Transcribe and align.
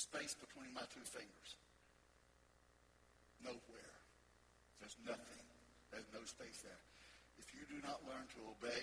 space 0.00 0.34
between 0.34 0.72
my 0.72 0.84
two 0.88 1.04
fingers? 1.04 1.50
Nowhere. 3.44 3.96
There's 4.80 4.96
nothing. 5.04 5.44
There's 5.92 6.08
no 6.16 6.24
space 6.24 6.64
there. 6.64 6.82
If 7.38 7.52
you 7.52 7.68
do 7.68 7.80
not 7.84 8.00
learn 8.08 8.24
to 8.36 8.40
obey, 8.48 8.82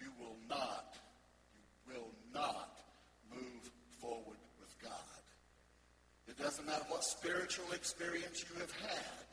you 0.00 0.08
will 0.20 0.36
not, 0.48 0.96
you 1.84 1.92
will 1.92 2.12
not 2.32 2.80
move 3.30 3.70
forward 4.00 4.40
with 4.60 4.72
God. 4.82 5.22
It 6.28 6.38
doesn't 6.38 6.66
matter 6.66 6.84
what 6.88 7.04
spiritual 7.04 7.72
experience 7.72 8.44
you 8.48 8.60
have 8.60 8.72
had. 8.72 9.26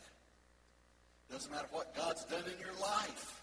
It 1.30 1.34
doesn't 1.34 1.52
matter 1.52 1.68
what 1.72 1.96
God's 1.96 2.24
done 2.26 2.44
in 2.46 2.60
your 2.60 2.76
life. 2.82 3.42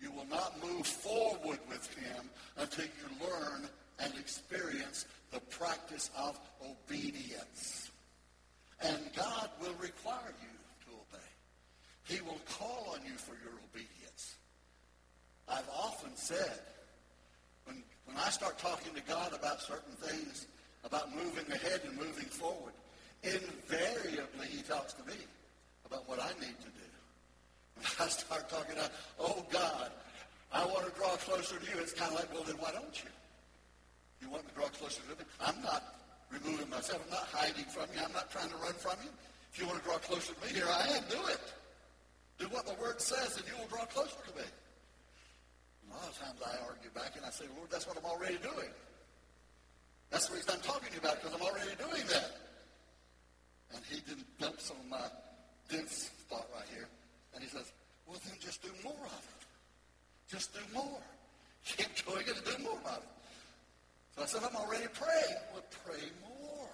You 0.00 0.10
will 0.10 0.26
not 0.30 0.62
move 0.62 0.86
forward 0.86 1.58
with 1.68 1.86
him 1.96 2.30
until 2.58 2.84
you 2.84 3.26
learn 3.26 3.68
and 3.98 4.12
experience 4.14 5.06
the 5.32 5.40
practice 5.40 6.10
of 6.16 6.38
obedience. 6.62 7.90
And 8.80 8.98
God 9.16 9.50
will 9.60 9.74
require 9.80 10.34
you 10.42 10.86
to 10.86 10.90
obey. 10.92 11.24
He 12.04 12.20
will 12.20 12.40
call 12.58 12.94
on 12.94 13.04
you 13.04 13.16
for 13.16 13.34
your 13.42 13.54
obedience. 13.70 14.36
I've 15.48 15.68
often 15.68 16.10
said, 16.14 16.60
when, 17.64 17.82
when 18.06 18.16
I 18.16 18.30
start 18.30 18.58
talking 18.58 18.94
to 18.94 19.02
God 19.02 19.32
about 19.32 19.60
certain 19.60 19.94
things, 20.00 20.46
about 20.84 21.14
moving 21.14 21.50
ahead 21.52 21.80
and 21.86 21.96
moving 21.96 22.26
forward, 22.26 22.72
invariably 23.22 24.46
he 24.48 24.62
talks 24.62 24.92
to 24.94 25.04
me 25.04 25.16
about 25.86 26.08
what 26.08 26.20
I 26.20 26.28
need 26.40 26.58
to 26.58 26.70
do. 26.70 26.88
When 27.76 27.86
I 28.00 28.08
start 28.08 28.48
talking 28.50 28.72
about, 28.72 28.92
oh 29.18 29.44
God, 29.50 29.90
I 30.52 30.64
want 30.66 30.86
to 30.86 30.92
draw 30.92 31.16
closer 31.16 31.58
to 31.58 31.64
you, 31.64 31.80
it's 31.80 31.92
kind 31.92 32.12
of 32.12 32.18
like, 32.18 32.32
well, 32.32 32.44
then 32.44 32.56
why 32.56 32.70
don't 32.72 33.02
you? 33.02 33.10
You 34.24 34.32
want 34.32 34.48
to 34.48 34.54
draw 34.56 34.72
closer 34.72 35.04
to 35.04 35.20
me? 35.20 35.24
I'm 35.36 35.60
not 35.60 36.00
removing 36.32 36.70
myself. 36.70 37.04
I'm 37.04 37.12
not 37.12 37.28
hiding 37.28 37.68
from 37.68 37.84
you. 37.92 38.00
I'm 38.00 38.12
not 38.16 38.32
trying 38.32 38.48
to 38.48 38.56
run 38.56 38.72
from 38.72 38.96
you. 39.04 39.12
If 39.52 39.60
you 39.60 39.68
want 39.68 39.78
to 39.78 39.84
draw 39.84 40.00
closer 40.00 40.32
to 40.32 40.40
me, 40.40 40.48
here 40.56 40.64
I 40.64 40.96
am. 40.96 41.04
Do 41.12 41.20
it. 41.28 41.44
Do 42.40 42.48
what 42.48 42.64
the 42.64 42.72
Word 42.80 43.04
says, 43.04 43.36
and 43.36 43.44
you 43.44 43.52
will 43.60 43.68
draw 43.68 43.84
closer 43.84 44.16
to 44.16 44.32
me. 44.32 44.48
A 44.48 45.92
lot 45.92 46.08
of 46.08 46.16
times 46.16 46.40
I 46.40 46.56
argue 46.64 46.88
back 46.96 47.12
and 47.20 47.24
I 47.24 47.30
say, 47.30 47.44
Lord, 47.54 47.68
that's 47.70 47.86
what 47.86 48.00
I'm 48.00 48.08
already 48.08 48.40
doing. 48.40 48.72
That's 50.08 50.26
the 50.32 50.40
reason 50.40 50.56
I'm 50.56 50.64
talking 50.64 50.88
to 50.88 50.94
you 50.96 51.04
about, 51.04 51.20
because 51.20 51.36
I'm 51.36 51.44
already 51.44 51.76
doing 51.76 52.08
that. 52.08 52.32
And 53.76 53.84
he 53.92 54.00
didn't 54.08 54.26
dump 54.40 54.56
some 54.58 54.80
of 54.80 54.88
my 54.88 55.04
dense 55.68 56.08
spot 56.24 56.48
right 56.56 56.66
here. 56.72 56.88
And 57.34 57.44
he 57.44 57.50
says, 57.52 57.70
well, 58.08 58.16
then 58.24 58.40
just 58.40 58.62
do 58.62 58.72
more 58.82 59.04
of 59.04 59.20
it. 59.20 59.42
Just 60.32 60.54
do 60.56 60.64
more. 60.72 61.04
Keep 61.64 61.92
doing 62.08 62.24
it 62.24 62.36
and 62.40 62.46
do 62.56 62.64
more 62.64 62.80
of 62.88 63.04
it. 63.04 63.13
So 64.16 64.22
I 64.22 64.26
said, 64.26 64.42
I'm 64.48 64.56
already 64.56 64.86
praying. 64.94 65.38
Well, 65.52 65.64
pray 65.84 66.02
more. 66.22 66.68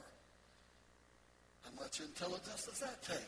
How 1.64 1.82
much 1.82 2.00
intelligence 2.00 2.66
does 2.66 2.80
that 2.80 3.02
take? 3.02 3.18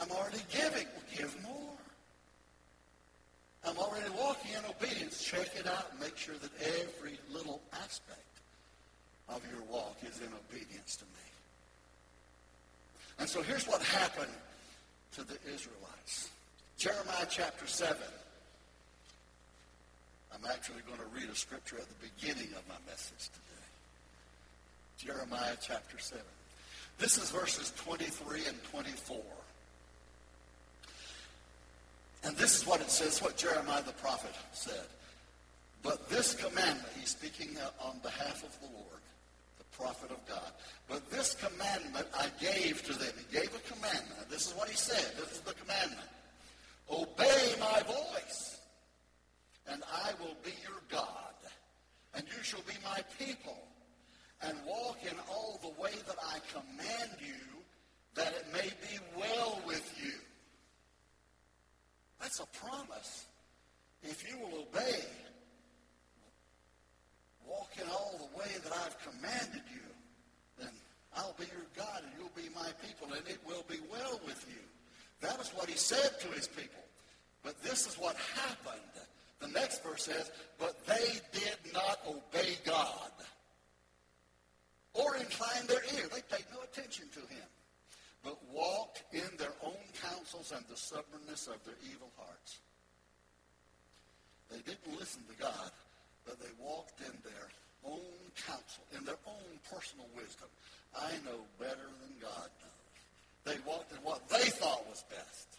I'm 0.00 0.10
already 0.10 0.42
giving. 0.50 0.86
Well, 0.94 1.04
give 1.16 1.42
more. 1.42 1.78
I'm 3.64 3.76
already 3.76 4.10
walking 4.18 4.52
in 4.52 4.64
obedience. 4.68 5.22
Check 5.22 5.48
it 5.56 5.66
out 5.66 5.86
and 5.90 6.00
make 6.00 6.16
sure 6.16 6.36
that 6.36 6.50
every 6.80 7.18
little 7.32 7.60
aspect 7.84 8.18
of 9.28 9.42
your 9.52 9.62
walk 9.70 9.96
is 10.02 10.20
in 10.20 10.28
obedience 10.48 10.96
to 10.96 11.04
me. 11.04 11.28
And 13.18 13.28
so 13.28 13.42
here's 13.42 13.66
what 13.66 13.82
happened 13.82 14.32
to 15.12 15.24
the 15.24 15.34
Israelites. 15.52 16.30
Jeremiah 16.76 17.26
chapter 17.28 17.66
7. 17.66 17.96
I'm 20.34 20.44
actually 20.50 20.82
going 20.86 20.98
to 20.98 21.06
read 21.14 21.30
a 21.30 21.34
scripture 21.34 21.76
at 21.76 21.86
the 21.88 22.08
beginning 22.08 22.52
of 22.54 22.66
my 22.68 22.76
message 22.86 23.28
today. 23.30 23.44
Jeremiah 24.98 25.56
chapter 25.60 25.98
7. 25.98 26.22
This 26.98 27.16
is 27.18 27.30
verses 27.30 27.72
23 27.76 28.46
and 28.46 28.64
24. 28.64 29.16
And 32.24 32.36
this 32.36 32.56
is 32.56 32.66
what 32.66 32.80
it 32.80 32.90
says, 32.90 33.22
what 33.22 33.36
Jeremiah 33.36 33.82
the 33.82 33.92
prophet 33.92 34.34
said. 34.52 34.86
But 35.82 36.08
this 36.08 36.34
commandment, 36.34 36.88
he's 36.98 37.10
speaking 37.10 37.56
uh, 37.58 37.86
on 37.86 37.98
behalf 38.02 38.42
of 38.42 38.58
the 38.60 38.66
Lord, 38.66 39.00
the 39.58 39.76
prophet 39.76 40.10
of 40.10 40.26
God. 40.26 40.50
But 40.88 41.08
this 41.10 41.34
commandment 41.34 42.06
I 42.18 42.26
gave 42.40 42.82
to 42.86 42.92
them. 42.92 43.12
He 43.16 43.36
gave 43.38 43.54
a 43.54 43.72
commandment. 43.72 44.28
This 44.28 44.48
is 44.48 44.54
what 44.54 44.68
he 44.68 44.76
said. 44.76 45.16
This 45.16 45.32
is 45.32 45.40
the 45.40 45.54
commandment. 45.54 46.08
Obey 46.90 47.54
my 47.60 47.82
voice, 47.86 48.57
and 49.70 49.82
I 49.92 50.12
will 50.20 50.36
be 50.44 50.52
your 50.62 50.80
God, 50.88 51.34
and 52.14 52.24
you 52.26 52.42
shall 52.42 52.62
be 52.62 52.74
my 52.84 53.00
people, 53.18 53.58
and 54.42 54.56
walk 54.66 54.98
in 55.02 55.16
all 55.30 55.58
the 55.62 55.80
way 55.80 55.92
that 56.06 56.16
I 56.24 56.38
command 56.52 57.16
you, 57.20 57.62
that 58.14 58.32
it 58.34 58.46
may 58.52 58.68
be 58.68 58.98
well 59.16 59.60
with 59.66 59.94
you. 60.02 60.14
That's 62.20 62.40
a 62.40 62.46
promise. 62.46 63.26
If 64.02 64.28
you 64.28 64.38
will 64.38 64.62
obey, 64.62 65.04
walk 67.46 67.70
in 67.80 67.88
all 67.90 68.14
the 68.18 68.38
way 68.38 68.50
that 68.62 68.72
I've 68.72 68.96
commanded 69.02 69.62
you, 69.72 69.80
then 70.58 70.70
I'll 71.16 71.34
be 71.38 71.46
your 71.46 71.66
God 71.76 72.02
and 72.02 72.12
you'll 72.18 72.30
be 72.36 72.48
my 72.54 72.68
people 72.86 73.08
and 73.16 73.26
it 73.26 73.38
will 73.46 73.64
be 73.68 73.78
well 73.90 74.20
with 74.26 74.44
you. 74.48 74.60
That 75.20 75.40
is 75.40 75.48
what 75.48 75.68
he 75.68 75.76
said 75.76 76.20
to 76.20 76.28
his 76.28 76.46
people. 76.46 76.82
But 77.42 77.60
this 77.62 77.86
is 77.86 77.94
what 77.98 78.16
happened. 78.34 78.82
The 79.40 79.48
next 79.48 79.82
verse 79.84 80.04
says, 80.04 80.30
but 80.58 80.84
they 80.86 81.20
did 81.32 81.72
not 81.72 82.00
obey 82.06 82.56
God 82.64 83.10
or 84.94 85.16
incline 85.16 85.66
their 85.66 85.82
ear. 85.96 86.08
They 86.12 86.22
paid 86.36 86.46
no 86.52 86.60
attention 86.62 87.06
to 87.14 87.20
him 87.20 87.46
but 88.24 88.38
walked 88.52 89.04
in 89.12 89.30
their 89.38 89.54
own 89.64 89.84
counsels 90.02 90.52
and 90.54 90.64
the 90.68 90.76
stubbornness 90.76 91.46
of 91.46 91.62
their 91.64 91.78
evil 91.90 92.10
hearts. 92.16 92.58
They 94.50 94.58
didn't 94.58 94.98
listen 94.98 95.22
to 95.28 95.36
God, 95.40 95.70
but 96.26 96.40
they 96.40 96.50
walked 96.58 97.00
in 97.00 97.12
their 97.22 97.48
own 97.84 98.18
counsel, 98.46 98.84
in 98.96 99.04
their 99.04 99.20
own 99.26 99.58
personal 99.72 100.06
wisdom. 100.16 100.48
I 100.96 101.12
know 101.24 101.40
better 101.60 101.88
than 102.02 102.12
God 102.20 102.48
knows. 102.60 102.74
They 103.44 103.56
walked 103.66 103.92
in 103.92 103.98
what 103.98 104.28
they 104.28 104.50
thought 104.50 104.86
was 104.88 105.04
best. 105.08 105.57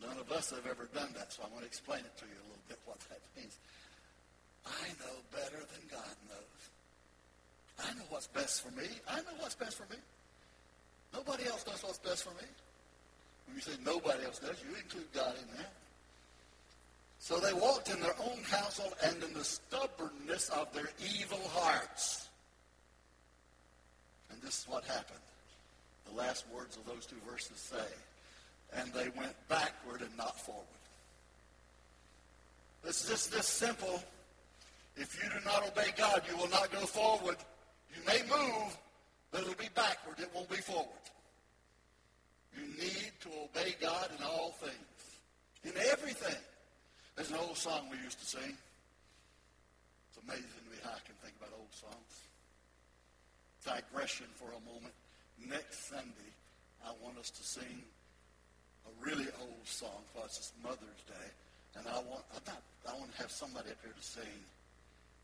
None 0.00 0.18
of 0.18 0.32
us 0.32 0.50
have 0.50 0.66
ever 0.66 0.88
done 0.94 1.12
that, 1.16 1.32
so 1.32 1.42
I 1.44 1.48
want 1.52 1.60
to 1.60 1.66
explain 1.66 2.00
it 2.00 2.16
to 2.18 2.24
you 2.24 2.38
a 2.40 2.46
little 2.48 2.66
bit 2.68 2.78
what 2.86 3.00
that 3.08 3.20
means. 3.36 3.58
I 4.66 4.88
know 5.00 5.16
better 5.32 5.60
than 5.60 5.82
God 5.90 6.16
knows. 6.28 6.60
I 7.84 7.92
know 7.94 8.04
what's 8.08 8.28
best 8.28 8.62
for 8.62 8.70
me. 8.72 8.88
I 9.08 9.16
know 9.20 9.36
what's 9.38 9.54
best 9.54 9.76
for 9.76 9.88
me. 9.92 9.98
Nobody 11.12 11.46
else 11.46 11.66
knows 11.66 11.82
what's 11.82 11.98
best 11.98 12.24
for 12.24 12.30
me. 12.30 12.48
When 13.46 13.56
you 13.56 13.62
say 13.62 13.72
nobody 13.84 14.24
else 14.24 14.38
does, 14.38 14.56
you 14.62 14.74
include 14.76 15.12
God 15.12 15.34
in 15.36 15.56
that. 15.58 15.72
So 17.18 17.38
they 17.38 17.52
walked 17.52 17.90
in 17.90 18.00
their 18.00 18.14
own 18.20 18.38
counsel 18.50 18.92
and 19.04 19.22
in 19.22 19.34
the 19.34 19.44
stubbornness 19.44 20.48
of 20.50 20.72
their 20.72 20.88
evil 20.98 21.40
hearts. 21.52 22.28
And 24.32 24.40
this 24.40 24.60
is 24.60 24.66
what 24.68 24.84
happened. 24.84 25.20
The 26.06 26.16
last 26.16 26.46
words 26.54 26.76
of 26.76 26.86
those 26.86 27.06
two 27.06 27.16
verses 27.30 27.56
say, 27.56 27.76
and 28.76 28.92
they 28.92 29.08
went 29.18 29.34
backward 29.48 30.02
and 30.02 30.16
not 30.16 30.38
forward. 30.40 30.64
It's 32.84 33.08
just 33.08 33.32
this 33.32 33.46
simple. 33.46 34.02
If 34.96 35.22
you 35.22 35.28
do 35.28 35.44
not 35.44 35.66
obey 35.66 35.90
God, 35.96 36.22
you 36.28 36.36
will 36.36 36.48
not 36.48 36.70
go 36.72 36.80
forward. 36.80 37.36
You 37.94 38.02
may 38.06 38.22
move, 38.22 38.76
but 39.30 39.42
it'll 39.42 39.54
be 39.54 39.68
backward. 39.74 40.18
It 40.18 40.30
won't 40.34 40.48
be 40.48 40.56
forward. 40.56 40.88
You 42.56 42.66
need 42.78 43.12
to 43.20 43.28
obey 43.44 43.76
God 43.80 44.08
in 44.18 44.24
all 44.24 44.52
things, 44.60 44.74
in 45.64 45.72
everything. 45.90 46.40
There's 47.16 47.30
an 47.30 47.36
old 47.36 47.56
song 47.56 47.88
we 47.90 47.98
used 47.98 48.18
to 48.18 48.26
sing. 48.26 48.56
It's 50.08 50.18
amazing 50.26 50.44
to 50.44 50.70
me 50.70 50.76
how 50.82 50.90
I 50.90 51.02
can 51.04 51.14
think 51.22 51.34
about 51.38 51.52
old 51.58 51.72
songs. 51.72 52.12
Digression 53.64 54.26
for 54.34 54.46
a 54.46 54.72
moment. 54.72 54.94
Next 55.48 55.88
Sunday, 55.88 56.32
I 56.84 56.92
want 57.02 57.18
us 57.18 57.30
to 57.30 57.42
sing 57.42 57.84
a 58.86 58.92
really 59.04 59.28
old 59.40 59.64
song 59.64 60.00
because 60.12 60.36
it's 60.38 60.52
Mother's 60.62 61.02
Day, 61.08 61.28
and 61.76 61.84
I 61.88 61.98
want 62.06 62.24
I, 62.32 62.38
not, 62.46 62.62
I 62.88 62.92
want 62.96 63.12
to 63.12 63.18
have 63.22 63.30
somebody 63.30 63.70
up 63.70 63.80
here 63.82 63.92
to 63.92 64.06
sing. 64.06 64.40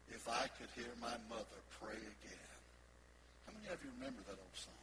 If 0.09 0.29
I 0.29 0.47
could 0.55 0.71
hear 0.79 0.91
my 1.01 1.15
mother 1.29 1.61
pray 1.83 1.99
again. 1.99 2.51
How 3.47 3.55
many 3.55 3.67
of 3.75 3.79
you 3.83 3.91
remember 3.99 4.23
that 4.27 4.39
old 4.39 4.55
song? 4.59 4.83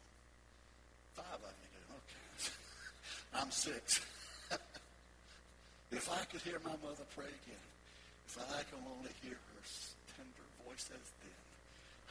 Five 1.15 1.39
of 1.39 1.53
you 1.63 1.69
do. 1.71 1.83
Okay. 1.95 2.51
I'm 3.39 3.51
six. 3.51 4.03
if 5.91 6.05
I 6.11 6.21
could 6.27 6.41
hear 6.41 6.59
my 6.63 6.75
mother 6.83 7.07
pray 7.15 7.31
again, 7.31 7.67
if 8.27 8.35
I 8.39 8.63
could 8.67 8.83
only 8.83 9.13
hear 9.23 9.37
her 9.37 9.63
tender 10.15 10.47
voice 10.65 10.89
as 10.91 11.07
then, 11.21 11.43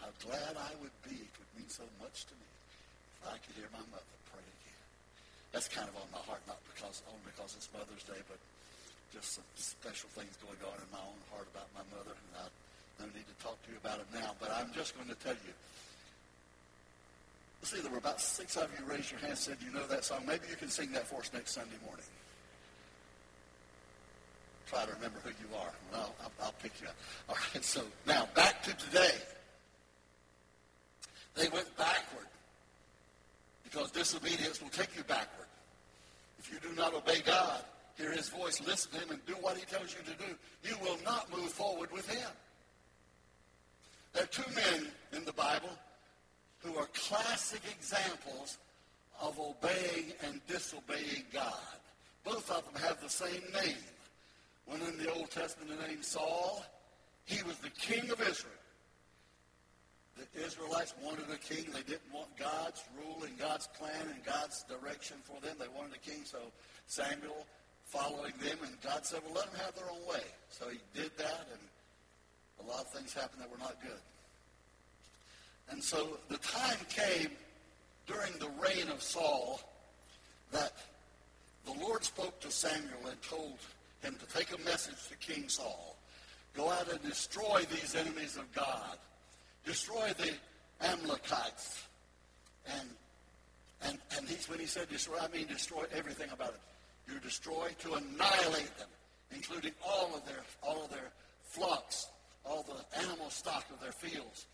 how 0.01 0.11
glad 0.23 0.55
I 0.57 0.73
would 0.81 0.95
be. 1.05 1.19
It 1.19 1.35
would 1.37 1.53
mean 1.57 1.69
so 1.69 1.85
much 2.01 2.27
to 2.27 2.35
me 2.39 2.49
if 3.19 3.29
I 3.29 3.37
could 3.43 3.55
hear 3.59 3.69
my 3.73 3.85
mother 3.91 4.17
pray 4.31 4.45
again. 4.45 4.62
That's 5.53 5.69
kind 5.69 5.87
of 5.89 5.95
on 6.01 6.09
my 6.11 6.25
heart, 6.25 6.41
not 6.49 6.59
because 6.73 7.05
only 7.07 7.21
because 7.29 7.53
it's 7.57 7.69
Mother's 7.77 8.03
Day, 8.09 8.21
but 8.27 8.41
just 9.13 9.37
some 9.37 9.45
special 9.55 10.09
things 10.17 10.33
going 10.41 10.57
on 10.65 10.77
in 10.81 10.89
my 10.89 11.05
own 11.05 11.21
heart 11.29 11.47
about 11.53 11.69
my 11.77 11.85
mother, 11.93 12.17
and 12.17 12.33
I 12.41 12.49
don't 12.97 13.13
need 13.15 13.29
to 13.29 13.39
talk 13.45 13.61
to 13.65 13.69
you 13.71 13.77
about 13.77 14.01
it 14.01 14.09
now. 14.17 14.33
But 14.41 14.51
I'm 14.51 14.73
just 14.73 14.97
going 14.97 15.13
to 15.13 15.19
tell 15.21 15.37
you, 15.37 15.53
see, 17.63 17.85
there 17.85 17.93
were 17.93 18.01
about 18.01 18.21
six 18.21 18.57
of 18.57 18.73
you 18.73 18.85
raised 18.89 19.13
your 19.13 19.21
hand 19.21 19.37
said 19.37 19.61
you 19.61 19.71
know 19.71 19.87
that 19.93 20.05
song. 20.05 20.25
Maybe 20.27 20.49
you 20.49 20.57
can 20.57 20.73
sing 20.73 20.91
that 20.97 21.07
for 21.07 21.21
us 21.21 21.31
next 21.37 21.53
Sunday 21.53 21.77
morning. 21.85 22.09
Try 24.73 24.89
to 24.89 24.93
remember 24.97 25.21
who 25.21 25.37
you 25.37 25.53
are. 25.61 25.73
Well, 25.93 26.15
I'll, 26.25 26.33
I'll 26.49 26.57
pick 26.65 26.73
you 26.81 26.89
up. 26.89 26.97
All 27.29 27.37
right, 27.53 27.63
so 27.63 27.85
now 28.07 28.27
back 28.35 28.63
to 28.65 28.73
today. 28.73 29.21
They 31.35 31.49
went 31.49 31.69
backward 31.77 32.02
because 33.73 33.91
disobedience 33.91 34.61
will 34.61 34.69
take 34.69 34.95
you 34.97 35.03
backward. 35.05 35.47
If 36.39 36.53
you 36.53 36.59
do 36.69 36.75
not 36.77 36.95
obey 36.95 37.21
God, 37.25 37.63
hear 37.97 38.13
his 38.13 38.29
voice, 38.29 38.61
listen 38.67 38.93
to 38.93 38.99
him, 38.99 39.11
and 39.11 39.27
do 39.27 39.35
what 39.35 39.57
he 39.57 39.65
tells 39.65 39.95
you 39.95 40.01
to 40.13 40.19
do, 40.19 40.35
you 40.63 40.77
will 40.83 40.99
not 41.05 41.31
move 41.35 41.51
forward 41.51 41.91
with 41.93 42.09
him. 42.09 42.29
There 44.13 44.25
are 44.25 44.27
two 44.27 44.51
men 44.55 44.89
in 45.17 45.25
the 45.25 45.33
Bible 45.33 45.71
who 46.59 46.77
are 46.77 46.87
classic 46.93 47.63
examples 47.71 48.59
of 49.21 49.39
obeying 49.39 50.13
and 50.25 50.41
disobeying 50.47 51.25
God. 51.33 51.55
Both 52.25 52.51
of 52.51 52.65
them 52.65 52.83
have 52.83 53.01
the 53.01 53.09
same 53.09 53.43
name. 53.55 53.77
One 54.67 54.81
in 54.83 54.99
the 54.99 55.13
Old 55.13 55.31
Testament 55.31 55.71
the 55.81 55.89
name 55.89 56.03
Saul. 56.03 56.65
He 57.25 57.43
was 57.43 57.57
the 57.59 57.71
king 57.71 58.11
of 58.11 58.21
Israel. 58.21 58.53
The 60.35 60.45
Israelites 60.45 60.95
wanted 61.03 61.25
a 61.33 61.39
king. 61.39 61.67
They 61.73 61.83
didn't 61.83 62.13
want 62.13 62.37
God's 62.39 62.83
rule 62.99 63.25
and 63.25 63.39
God's 63.39 63.67
plan 63.79 64.09
and 64.13 64.25
God's 64.25 64.65
direction 64.65 65.17
for 65.25 65.41
them. 65.41 65.57
They 65.59 65.69
wanted 65.69 65.95
a 65.95 65.99
king. 65.99 66.25
So 66.25 66.39
Samuel 66.87 67.47
following 67.87 68.33
them, 68.43 68.59
and 68.65 68.81
God 68.83 69.05
said, 69.05 69.21
well, 69.25 69.35
let 69.35 69.51
them 69.51 69.61
have 69.65 69.75
their 69.75 69.91
own 69.91 70.07
way. 70.09 70.25
So 70.51 70.69
he 70.69 70.79
did 70.95 71.11
that, 71.19 71.47
and 71.53 71.61
a 72.67 72.71
lot 72.71 72.81
of 72.81 72.91
things 72.91 73.13
happened 73.13 73.43
that 73.43 73.51
were 73.51 73.59
not 73.59 73.77
good. 73.83 74.01
And 75.71 75.83
so 75.83 76.19
the 76.29 76.39
time 76.39 76.77
came 76.89 77.31
during 78.07 78.33
the 78.39 78.51
reign 78.63 78.89
of 78.89 79.03
Saul 79.03 79.61
that 80.53 80.73
the 81.65 81.73
Lord 81.73 82.05
spoke 82.05 82.41
to 82.41 82.51
Samuel 82.51 83.07
and 83.09 83.21
told 83.23 83.59
him 84.03 84.17
to 84.17 84.39
take 84.39 84.53
a 84.53 84.61
message 84.65 85.09
to 85.09 85.17
King 85.17 85.49
Saul. 85.49 85.97
Go 86.55 86.71
out 86.71 86.91
and 86.91 87.03
destroy 87.03 87.65
these 87.71 87.95
enemies 87.95 88.37
of 88.37 88.51
God. 88.53 88.99
Destroy 89.65 90.13
the 90.19 90.33
Amalekites. 90.81 91.85
And 92.67 92.89
and 93.83 93.99
and 94.17 94.29
he's 94.29 94.49
when 94.49 94.59
he 94.59 94.67
said 94.67 94.89
destroy, 94.89 95.17
I 95.21 95.29
mean 95.29 95.47
destroy 95.47 95.85
everything 95.95 96.31
about 96.33 96.51
it. 96.51 96.61
You 97.13 97.19
destroy 97.21 97.69
to 97.81 97.95
annihilate 97.95 98.77
them, 98.79 98.89
including 99.33 99.73
all 99.85 100.15
of 100.15 100.25
their 100.25 100.43
all 100.63 100.85
of 100.85 100.91
their 100.91 101.11
flocks, 101.49 102.07
all 102.45 102.65
the 102.65 103.01
animal 103.01 103.31
stock 103.31 103.65
of 103.73 103.81
their 103.81 103.93
fields. 103.93 104.47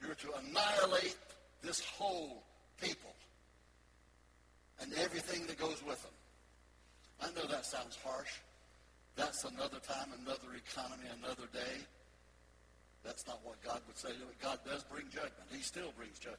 You're 0.00 0.14
to 0.16 0.28
annihilate 0.34 1.16
this 1.62 1.80
whole 1.80 2.42
people 2.80 3.14
and 4.80 4.92
everything 4.94 5.46
that 5.46 5.58
goes 5.58 5.82
with 5.86 6.02
them. 6.02 6.12
I 7.20 7.26
know 7.38 7.46
that 7.48 7.64
sounds 7.64 7.96
harsh. 8.04 8.32
That's 9.14 9.44
another 9.44 9.78
time, 9.78 10.08
another 10.24 10.56
economy, 10.56 11.04
another 11.22 11.46
day. 11.52 11.84
That's 13.04 13.26
not 13.26 13.40
what 13.42 13.60
God 13.62 13.80
would 13.86 13.98
say. 13.98 14.10
God 14.40 14.58
does 14.64 14.84
bring 14.84 15.06
judgment. 15.10 15.50
He 15.50 15.62
still 15.62 15.92
brings 15.96 16.18
judgment. 16.18 16.38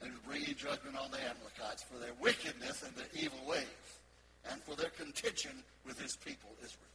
And 0.00 0.10
he's 0.10 0.20
bringing 0.26 0.54
judgment 0.54 0.96
on 0.96 1.10
the 1.10 1.18
Amalekites 1.18 1.82
for 1.82 1.98
their 1.98 2.14
wickedness 2.20 2.82
and 2.82 2.94
their 2.94 3.10
evil 3.14 3.38
ways 3.46 3.86
and 4.50 4.62
for 4.62 4.74
their 4.74 4.90
contention 4.90 5.52
with 5.86 5.98
his 6.00 6.16
people, 6.16 6.50
Israel. 6.62 6.88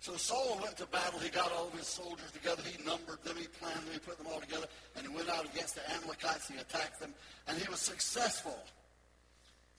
So 0.00 0.16
Saul 0.16 0.58
went 0.60 0.76
to 0.78 0.86
battle. 0.86 1.20
He 1.20 1.30
got 1.30 1.52
all 1.52 1.68
of 1.68 1.74
his 1.78 1.86
soldiers 1.86 2.32
together. 2.32 2.62
He 2.66 2.82
numbered 2.82 3.22
them. 3.22 3.36
He 3.38 3.46
planned 3.46 3.86
them. 3.86 3.92
He 3.92 4.00
put 4.00 4.18
them 4.18 4.26
all 4.26 4.40
together. 4.40 4.66
And 4.96 5.06
he 5.06 5.14
went 5.14 5.30
out 5.30 5.46
against 5.46 5.76
the 5.76 5.84
Amalekites. 5.94 6.48
He 6.48 6.58
attacked 6.58 6.98
them. 6.98 7.14
And 7.46 7.56
he 7.56 7.68
was 7.70 7.78
successful. 7.78 8.58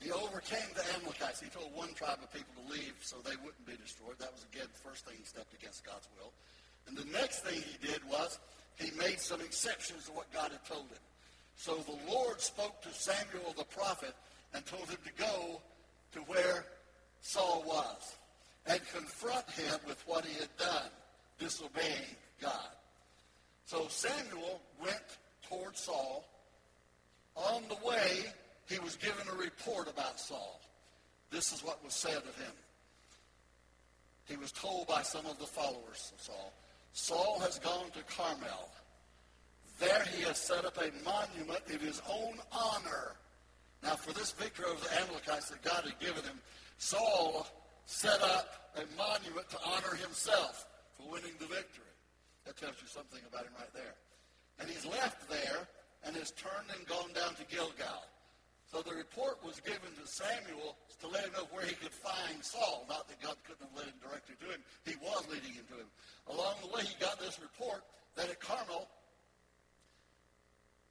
He 0.00 0.10
overcame 0.10 0.72
the 0.74 0.84
Amalekites. 0.96 1.40
He 1.40 1.50
told 1.50 1.74
one 1.76 1.92
tribe 1.92 2.24
of 2.24 2.32
people 2.32 2.56
to 2.56 2.72
leave 2.72 2.96
so 3.02 3.16
they 3.20 3.36
wouldn't 3.44 3.66
be 3.66 3.76
destroyed. 3.76 4.16
That 4.18 4.32
was, 4.32 4.46
again, 4.48 4.64
the 4.72 4.80
first 4.80 5.04
thing 5.04 5.16
he 5.18 5.24
stepped 5.24 5.52
against 5.52 5.84
God's 5.84 6.08
will. 6.16 6.32
And 6.86 6.96
the 6.96 7.10
next 7.12 7.40
thing 7.40 7.62
he 7.62 7.86
did 7.86 8.00
was 8.08 8.38
he 8.76 8.90
made 8.98 9.20
some 9.20 9.40
exceptions 9.40 10.06
to 10.06 10.12
what 10.12 10.32
God 10.32 10.50
had 10.50 10.64
told 10.64 10.86
him. 10.88 10.98
So 11.56 11.76
the 11.76 12.12
Lord 12.12 12.40
spoke 12.40 12.82
to 12.82 12.92
Samuel 12.92 13.54
the 13.56 13.64
prophet 13.64 14.14
and 14.52 14.64
told 14.66 14.88
him 14.88 14.98
to 15.04 15.12
go 15.22 15.60
to 16.12 16.20
where 16.20 16.64
Saul 17.20 17.64
was 17.66 18.16
and 18.66 18.80
confront 18.92 19.48
him 19.50 19.78
with 19.86 20.02
what 20.06 20.24
he 20.24 20.38
had 20.38 20.56
done, 20.58 20.90
disobeying 21.38 22.16
God. 22.40 22.68
So 23.66 23.86
Samuel 23.88 24.60
went 24.80 25.18
toward 25.48 25.76
Saul. 25.76 26.26
On 27.36 27.62
the 27.68 27.86
way, 27.86 28.24
he 28.68 28.78
was 28.78 28.96
given 28.96 29.26
a 29.28 29.36
report 29.36 29.88
about 29.88 30.20
Saul. 30.20 30.60
This 31.30 31.52
is 31.52 31.64
what 31.64 31.82
was 31.84 31.94
said 31.94 32.16
of 32.16 32.36
him. 32.36 32.52
He 34.26 34.36
was 34.36 34.52
told 34.52 34.86
by 34.86 35.02
some 35.02 35.26
of 35.26 35.38
the 35.38 35.46
followers 35.46 36.12
of 36.14 36.22
Saul, 36.22 36.52
Saul 36.94 37.40
has 37.40 37.58
gone 37.58 37.90
to 37.90 38.02
Carmel. 38.04 38.70
There 39.80 40.04
he 40.14 40.22
has 40.22 40.38
set 40.38 40.64
up 40.64 40.78
a 40.78 40.92
monument 41.04 41.60
in 41.68 41.80
his 41.80 42.00
own 42.08 42.34
honor. 42.52 43.16
Now, 43.82 43.96
for 43.96 44.12
this 44.12 44.30
victory 44.30 44.66
over 44.66 44.80
the 44.80 45.02
Amalekites 45.02 45.50
that 45.50 45.60
God 45.62 45.84
had 45.84 45.98
given 45.98 46.22
him, 46.22 46.38
Saul 46.78 47.48
set 47.84 48.22
up 48.22 48.72
a 48.76 48.96
monument 48.96 49.50
to 49.50 49.58
honor 49.66 49.96
himself 49.96 50.66
for 50.96 51.10
winning 51.10 51.34
the 51.40 51.46
victory. 51.46 51.84
That 52.46 52.56
tells 52.56 52.76
you 52.80 52.86
something 52.86 53.20
about 53.28 53.42
him 53.42 53.52
right 53.58 53.74
there. 53.74 53.94
And 54.60 54.70
he's 54.70 54.86
left 54.86 55.28
there 55.28 55.66
and 56.04 56.14
has 56.14 56.30
turned 56.30 56.70
and 56.78 56.86
gone 56.86 57.12
down 57.12 57.34
to 57.34 57.44
Gilgal. 57.50 58.06
So 58.74 58.82
the 58.82 58.96
report 58.96 59.38
was 59.46 59.60
given 59.60 59.86
to 60.02 60.04
Samuel 60.04 60.74
to 60.98 61.06
let 61.06 61.22
him 61.22 61.30
know 61.38 61.46
where 61.54 61.64
he 61.64 61.78
could 61.78 61.94
find 61.94 62.42
Saul. 62.42 62.84
Not 62.88 63.06
that 63.06 63.22
God 63.22 63.36
couldn't 63.46 63.70
have 63.70 63.78
led 63.78 63.86
him 63.86 64.02
directly 64.02 64.34
to 64.42 64.50
him. 64.50 64.58
He 64.82 64.98
was 64.98 65.22
leading 65.30 65.54
him 65.54 65.62
to 65.70 65.78
him. 65.78 65.86
Along 66.26 66.58
the 66.58 66.66
way, 66.74 66.82
he 66.82 66.98
got 66.98 67.20
this 67.20 67.38
report 67.38 67.86
that 68.16 68.28
at 68.28 68.40
Carmel, 68.40 68.88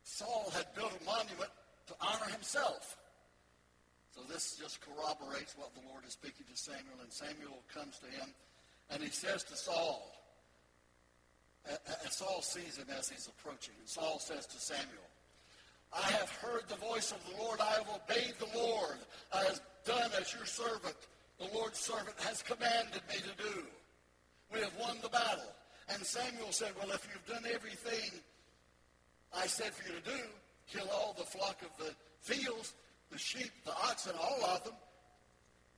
Saul 0.05 0.47
had 0.55 0.73
built 0.79 0.95
a 0.95 1.03
monument 1.03 1.51
to 1.87 1.93
honor 1.99 2.31
himself. 2.31 2.95
So 4.15 4.21
this 4.31 4.55
just 4.55 4.79
corroborates 4.79 5.51
what 5.57 5.75
the 5.75 5.83
Lord 5.91 6.07
is 6.07 6.13
speaking 6.13 6.47
to 6.47 6.55
Samuel. 6.55 7.03
And 7.03 7.11
Samuel 7.11 7.67
comes 7.67 7.99
to 7.99 8.07
him 8.07 8.31
and 8.91 9.03
he 9.03 9.09
says 9.09 9.43
to 9.51 9.57
Saul, 9.57 10.07
and 11.67 12.11
Saul 12.13 12.41
sees 12.43 12.77
him 12.77 12.87
as 12.97 13.09
he's 13.09 13.27
approaching. 13.27 13.75
And 13.77 13.89
Saul 13.89 14.19
says 14.19 14.47
to 14.47 14.57
Samuel, 14.57 15.11
I 15.95 16.11
have 16.11 16.29
heard 16.31 16.63
the 16.67 16.75
voice 16.75 17.11
of 17.11 17.19
the 17.29 17.41
Lord. 17.41 17.59
I 17.59 17.71
have 17.73 17.87
obeyed 17.89 18.33
the 18.39 18.57
Lord. 18.57 18.97
I 19.31 19.43
have 19.43 19.61
done 19.85 20.09
as 20.19 20.33
your 20.33 20.45
servant, 20.45 20.95
the 21.39 21.47
Lord's 21.55 21.79
servant, 21.79 22.15
has 22.19 22.41
commanded 22.41 23.01
me 23.09 23.15
to 23.15 23.43
do. 23.43 23.63
We 24.51 24.59
have 24.61 24.73
won 24.79 24.97
the 25.01 25.09
battle. 25.09 25.51
And 25.89 26.03
Samuel 26.03 26.51
said, 26.51 26.71
Well, 26.79 26.91
if 26.91 27.07
you've 27.11 27.25
done 27.25 27.49
everything 27.53 28.11
I 29.35 29.47
said 29.47 29.73
for 29.73 29.87
you 29.91 29.99
to 29.99 30.05
do, 30.05 30.23
kill 30.71 30.89
all 30.93 31.15
the 31.17 31.25
flock 31.25 31.61
of 31.61 31.85
the 31.85 31.93
fields, 32.21 32.73
the 33.11 33.17
sheep, 33.17 33.51
the 33.65 33.71
oxen, 33.71 34.13
all 34.19 34.45
of 34.45 34.63
them, 34.63 34.73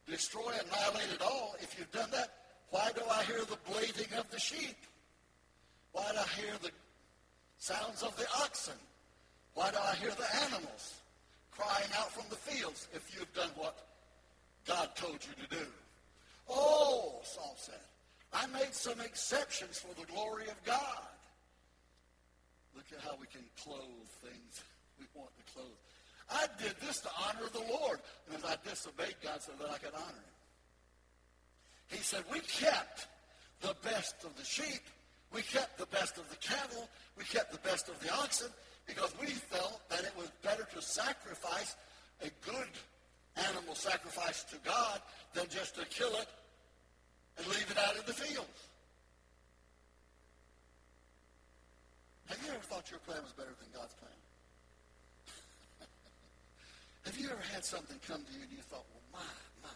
destroy, 0.08 0.52
annihilate 0.52 1.14
it 1.14 1.22
all. 1.22 1.56
If 1.62 1.78
you've 1.78 1.92
done 1.92 2.12
that, 2.12 2.30
why 2.70 2.92
do 2.96 3.02
I 3.10 3.24
hear 3.24 3.40
the 3.40 3.58
bleating 3.70 4.14
of 4.18 4.30
the 4.30 4.40
sheep? 4.40 4.78
Why 5.92 6.12
do 6.12 6.20
I 6.20 6.42
hear 6.42 6.54
the 6.62 6.72
sounds 7.58 8.04
of 8.04 8.16
the 8.18 8.26
oxen? 8.42 8.76
Why 9.56 9.72
do 9.72 9.78
I 9.78 9.96
hear 9.96 10.12
the 10.12 10.36
animals 10.44 11.00
crying 11.50 11.90
out 11.98 12.12
from 12.12 12.26
the 12.30 12.36
fields 12.36 12.88
if 12.94 13.16
you've 13.16 13.34
done 13.34 13.50
what 13.56 13.78
God 14.68 14.90
told 14.96 15.20
you 15.26 15.44
to 15.44 15.56
do? 15.56 15.66
Oh, 16.50 17.22
Saul 17.24 17.56
said, 17.58 17.80
I 18.34 18.46
made 18.48 18.74
some 18.74 19.00
exceptions 19.00 19.80
for 19.80 20.00
the 20.00 20.06
glory 20.12 20.44
of 20.44 20.62
God. 20.66 21.08
Look 22.76 22.86
at 22.92 23.02
how 23.02 23.16
we 23.20 23.28
can 23.28 23.46
clothe 23.64 24.10
things 24.22 24.62
we 25.00 25.06
want 25.16 25.32
to 25.38 25.54
clothe. 25.54 25.80
I 26.30 26.48
did 26.62 26.76
this 26.86 27.00
to 27.02 27.10
honor 27.26 27.48
the 27.54 27.72
Lord. 27.72 28.00
And 28.28 28.38
as 28.38 28.44
I 28.44 28.56
disobeyed 28.68 29.16
God 29.24 29.42
so 29.42 29.54
that 29.60 29.70
I 29.70 29.78
could 29.78 29.94
honor 29.94 30.04
him. 30.04 30.36
He 31.88 31.98
said, 31.98 32.24
we 32.32 32.40
kept 32.40 33.08
the 33.62 33.76
best 33.84 34.16
of 34.26 34.36
the 34.36 34.44
sheep. 34.44 34.82
We 35.34 35.44
kept 35.44 35.78
the 35.78 35.86
best 35.86 36.18
of 36.18 36.30
the 36.30 36.36
cattle. 36.38 36.90
We 37.18 37.24
kept 37.24 37.52
the 37.52 37.70
best 37.70 37.88
of 37.88 38.00
the 38.02 38.14
oxen 38.14 38.50
because 38.86 39.14
we 39.20 39.28
felt 39.28 39.82
that 39.90 40.04
it 40.04 40.14
was 40.18 40.32
better 40.44 40.68
to 40.74 40.82
sacrifice 40.82 41.76
a 42.22 42.30
good 42.46 42.70
animal 43.36 43.76
sacrifice 43.76 44.44
to 44.46 44.58
God 44.64 45.02
than 45.34 45.46
just 45.50 45.76
to 45.76 45.86
kill 45.86 46.14
it 46.16 46.28
and 47.38 47.48
leave 47.48 47.70
it 47.70 47.78
out 47.78 47.96
in 47.96 48.06
the 48.06 48.14
fields. 48.14 48.70
Have 52.28 52.40
you 52.42 52.50
ever 52.50 52.64
thought 52.64 52.90
your 52.90 53.00
plan 53.02 53.22
was 53.22 53.34
better 53.34 53.54
than 53.60 53.70
God's 53.74 53.94
plan? 53.96 54.20
Have 57.06 57.18
you 57.20 57.30
ever 57.30 57.44
had 57.54 57.64
something 57.64 58.00
come 58.08 58.24
to 58.26 58.32
you 58.34 58.42
and 58.42 58.52
you 58.52 58.64
thought, 58.66 58.86
well, 58.90 59.22
my, 59.22 59.30
my, 59.62 59.76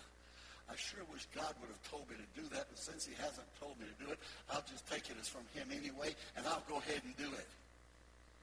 I 0.71 0.75
sure 0.75 1.05
wish 1.13 1.27
God 1.35 1.53
would 1.61 1.69
have 1.69 1.83
told 1.91 2.09
me 2.09 2.15
to 2.17 2.29
do 2.33 2.47
that, 2.55 2.65
but 2.69 2.79
since 2.79 3.05
he 3.05 3.13
hasn't 3.21 3.45
told 3.59 3.77
me 3.77 3.85
to 3.85 3.97
do 4.03 4.09
it, 4.11 4.17
I'll 4.49 4.65
just 4.65 4.89
take 4.89 5.09
it 5.11 5.17
as 5.21 5.27
from 5.27 5.45
him 5.53 5.69
anyway, 5.69 6.15
and 6.37 6.47
I'll 6.47 6.63
go 6.67 6.77
ahead 6.77 7.01
and 7.05 7.15
do 7.17 7.29
it. 7.37 7.47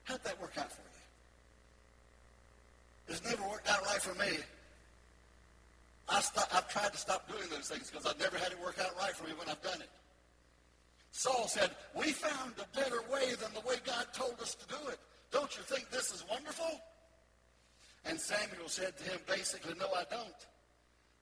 How'd 0.06 0.22
that 0.22 0.40
work 0.40 0.56
out 0.56 0.70
for 0.72 0.82
you? 0.82 0.88
It's 3.08 3.24
never 3.24 3.42
worked 3.48 3.68
out 3.68 3.84
right 3.84 4.00
for 4.00 4.14
me. 4.14 4.38
I 6.08 6.22
I've 6.52 6.68
tried 6.68 6.92
to 6.92 6.98
stop 6.98 7.28
doing 7.28 7.48
those 7.50 7.68
things 7.68 7.90
because 7.90 8.06
I've 8.06 8.18
never 8.18 8.38
had 8.38 8.52
it 8.52 8.60
work 8.62 8.78
out 8.78 8.96
right 8.98 9.14
for 9.14 9.24
me 9.26 9.32
when 9.36 9.48
I've 9.48 9.62
done 9.62 9.80
it. 9.80 9.90
Saul 11.10 11.48
said, 11.48 11.70
We 11.94 12.12
found 12.12 12.54
a 12.58 12.78
better 12.78 13.02
way 13.12 13.34
than 13.34 13.52
the 13.52 13.66
way 13.66 13.76
God 13.84 14.06
told 14.14 14.38
us 14.40 14.54
to 14.54 14.66
do 14.68 14.88
it. 14.88 14.98
Don't 15.32 15.50
you 15.56 15.62
think 15.64 15.90
this 15.90 16.12
is 16.14 16.24
wonderful? 16.30 16.80
And 18.04 18.20
Samuel 18.20 18.68
said 18.68 18.96
to 18.98 19.04
him 19.04 19.18
basically, 19.26 19.74
No, 19.80 19.86
I 19.86 20.04
don't. 20.08 20.46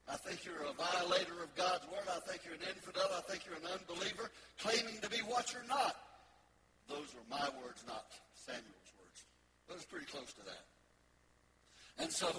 I 0.07 0.17
think 0.17 0.45
you're 0.45 0.61
a 0.69 0.73
violator 0.77 1.41
of 1.41 1.49
God's 1.55 1.87
word. 1.89 2.05
I 2.05 2.19
think 2.29 2.41
you're 2.45 2.53
an 2.53 2.69
infidel. 2.69 3.09
I 3.17 3.21
think 3.21 3.41
you're 3.47 3.57
an 3.57 3.65
unbeliever, 3.65 4.29
claiming 4.59 5.01
to 5.01 5.09
be 5.09 5.17
what 5.25 5.51
you're 5.51 5.65
not. 5.67 5.95
Those 6.87 7.09
were 7.17 7.25
my 7.27 7.49
words, 7.63 7.81
not 7.87 8.05
Samuel's 8.45 8.91
words. 9.01 9.25
But 9.67 9.77
it's 9.77 9.85
pretty 9.85 10.05
close 10.05 10.31
to 10.33 10.43
that. 10.45 10.65
And 11.97 12.11
so 12.11 12.29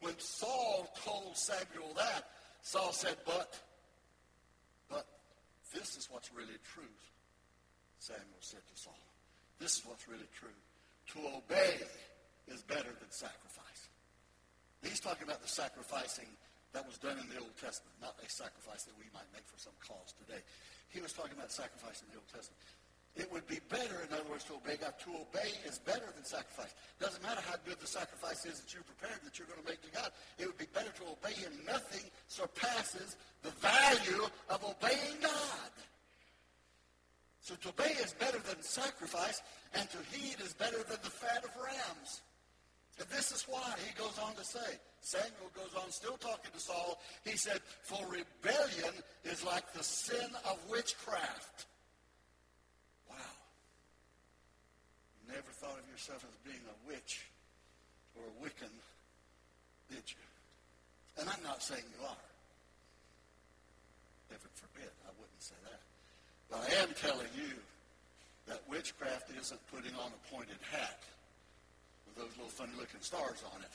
when 0.00 0.14
Saul 0.18 0.88
told 1.04 1.36
Samuel 1.36 1.92
that, 1.96 2.30
Saul 2.62 2.92
said, 2.92 3.16
but, 3.24 3.58
but 4.88 5.06
this 5.74 5.96
is 5.96 6.08
what's 6.10 6.30
really 6.32 6.58
true, 6.74 6.94
Samuel 7.98 8.40
said 8.40 8.62
to 8.62 8.76
Saul. 8.80 8.98
This 9.58 9.78
is 9.78 9.82
what's 9.86 10.06
really 10.08 10.28
true. 10.34 10.54
To 11.14 11.18
obey 11.38 11.80
is 12.46 12.62
better 12.62 12.90
than 12.90 13.10
sacrifice. 13.10 13.88
He's 14.82 15.00
talking 15.00 15.26
about 15.26 15.42
the 15.42 15.48
sacrificing 15.48 16.28
that 16.72 16.86
was 16.86 16.98
done 16.98 17.18
in 17.18 17.26
the 17.32 17.40
Old 17.40 17.56
Testament, 17.56 17.96
not 18.02 18.14
a 18.20 18.28
sacrifice 18.28 18.84
that 18.84 18.94
we 19.00 19.08
might 19.14 19.26
make 19.32 19.46
for 19.48 19.58
some 19.58 19.72
cause 19.80 20.12
today. 20.20 20.42
He 20.90 21.00
was 21.00 21.12
talking 21.12 21.32
about 21.32 21.50
sacrifice 21.50 22.02
in 22.04 22.12
the 22.12 22.20
Old 22.20 22.28
Testament. 22.28 22.60
It 23.16 23.32
would 23.32 23.46
be 23.48 23.60
better, 23.70 24.04
in 24.06 24.12
other 24.12 24.28
words, 24.30 24.44
to 24.44 24.54
obey 24.54 24.76
God. 24.76 24.92
To 25.04 25.10
obey 25.16 25.48
is 25.64 25.78
better 25.78 26.04
than 26.14 26.24
sacrifice. 26.24 26.74
Doesn't 27.00 27.22
matter 27.22 27.40
how 27.48 27.56
good 27.64 27.80
the 27.80 27.86
sacrifice 27.86 28.44
is 28.44 28.60
that 28.60 28.74
you 28.74 28.80
prepared 28.84 29.20
that 29.24 29.38
you're 29.38 29.48
going 29.48 29.62
to 29.62 29.68
make 29.68 29.80
to 29.82 29.90
God. 29.90 30.10
It 30.38 30.46
would 30.46 30.58
be 30.58 30.68
better 30.74 30.92
to 31.00 31.16
obey 31.16 31.32
Him. 31.32 31.52
Nothing 31.66 32.04
surpasses 32.28 33.16
the 33.42 33.50
value 33.56 34.28
of 34.50 34.60
obeying 34.64 35.16
God. 35.22 35.72
So 37.40 37.54
to 37.54 37.68
obey 37.70 37.94
is 38.02 38.12
better 38.12 38.38
than 38.38 38.60
sacrifice, 38.60 39.40
and 39.72 39.88
to 39.90 39.98
heed 40.12 40.36
is 40.44 40.52
better 40.52 40.78
than 40.78 40.98
the 41.02 41.10
fat 41.10 41.44
of 41.44 41.50
rams. 41.56 42.20
And 42.98 43.08
this 43.08 43.30
is 43.30 43.44
why 43.48 43.74
he 43.86 43.94
goes 43.94 44.18
on 44.18 44.34
to 44.34 44.44
say, 44.44 44.80
Samuel 45.00 45.52
goes 45.54 45.74
on 45.80 45.90
still 45.90 46.16
talking 46.16 46.50
to 46.52 46.60
Saul, 46.60 47.00
he 47.24 47.36
said, 47.36 47.60
For 47.82 48.00
rebellion 48.06 48.94
is 49.24 49.44
like 49.44 49.72
the 49.72 49.84
sin 49.84 50.28
of 50.44 50.58
witchcraft. 50.68 51.66
Never 55.28 55.50
thought 55.58 55.78
of 55.78 55.86
yourself 55.90 56.24
as 56.24 56.36
being 56.44 56.62
a 56.66 56.76
witch 56.88 57.26
or 58.16 58.22
a 58.24 58.34
Wiccan, 58.42 58.72
did 59.90 60.04
you? 60.06 60.24
And 61.18 61.28
I'm 61.28 61.42
not 61.42 61.62
saying 61.62 61.82
you 61.82 62.02
are. 62.04 62.26
Heaven 64.30 64.50
forbid, 64.54 64.90
I 65.06 65.12
wouldn't 65.18 65.42
say 65.42 65.58
that. 65.64 65.80
But 66.50 66.58
I 66.66 66.82
am 66.82 66.90
telling 66.94 67.30
you 67.36 67.54
that 68.46 68.62
witchcraft 68.68 69.30
isn't 69.40 69.60
putting 69.72 69.94
on 69.98 70.10
a 70.12 70.20
pointed 70.34 70.58
hat 70.70 71.02
with 72.06 72.16
those 72.16 72.30
little 72.36 72.52
funny-looking 72.52 73.00
stars 73.00 73.42
on 73.54 73.62
it, 73.62 73.74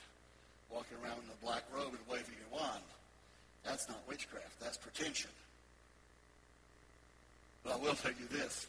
walking 0.70 0.98
around 1.04 1.20
in 1.24 1.30
a 1.32 1.40
black 1.44 1.64
robe 1.76 1.92
and 1.92 2.06
waving 2.10 2.36
your 2.40 2.60
wand. 2.60 2.84
That's 3.64 3.88
not 3.90 4.00
witchcraft. 4.08 4.60
That's 4.60 4.78
pretension. 4.78 5.30
But 7.64 7.74
I 7.74 7.78
will 7.78 7.94
tell 7.96 8.12
you 8.12 8.28
this. 8.32 8.68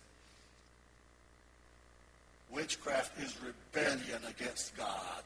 Witchcraft 2.52 3.18
is 3.20 3.36
rebellion 3.42 4.20
against 4.28 4.76
God. 4.76 5.24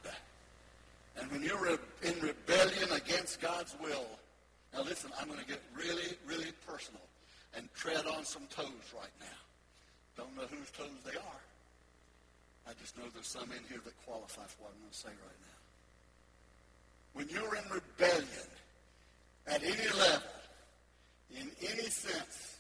And 1.19 1.31
when 1.33 1.43
you're 1.43 1.67
in 1.69 2.21
rebellion 2.21 2.93
against 2.93 3.41
God's 3.41 3.75
will, 3.83 4.07
now 4.73 4.83
listen, 4.83 5.11
I'm 5.21 5.27
going 5.27 5.41
to 5.41 5.47
get 5.47 5.63
really, 5.75 6.17
really 6.27 6.53
personal 6.67 7.03
and 7.57 7.69
tread 7.75 8.07
on 8.07 8.25
some 8.25 8.43
toes 8.55 8.93
right 8.95 9.11
now. 9.21 9.27
Don't 10.17 10.37
know 10.37 10.47
whose 10.51 10.71
toes 10.71 11.03
they 11.05 11.17
are. 11.17 11.43
I 12.69 12.73
just 12.81 12.97
know 12.97 13.05
there's 13.13 13.27
some 13.27 13.51
in 13.53 13.63
here 13.69 13.81
that 13.85 14.05
qualify 14.05 14.43
for 14.47 14.65
what 14.65 14.73
I'm 14.75 14.81
going 14.81 14.91
to 14.93 14.97
say 14.97 15.09
right 15.09 15.41
now. 15.41 15.57
When 17.15 17.29
you're 17.29 17.57
in 17.57 17.65
rebellion 17.73 18.49
at 19.47 19.63
any 19.63 19.89
level, 19.99 20.29
in 21.35 21.51
any 21.63 21.89
sense, 21.89 22.56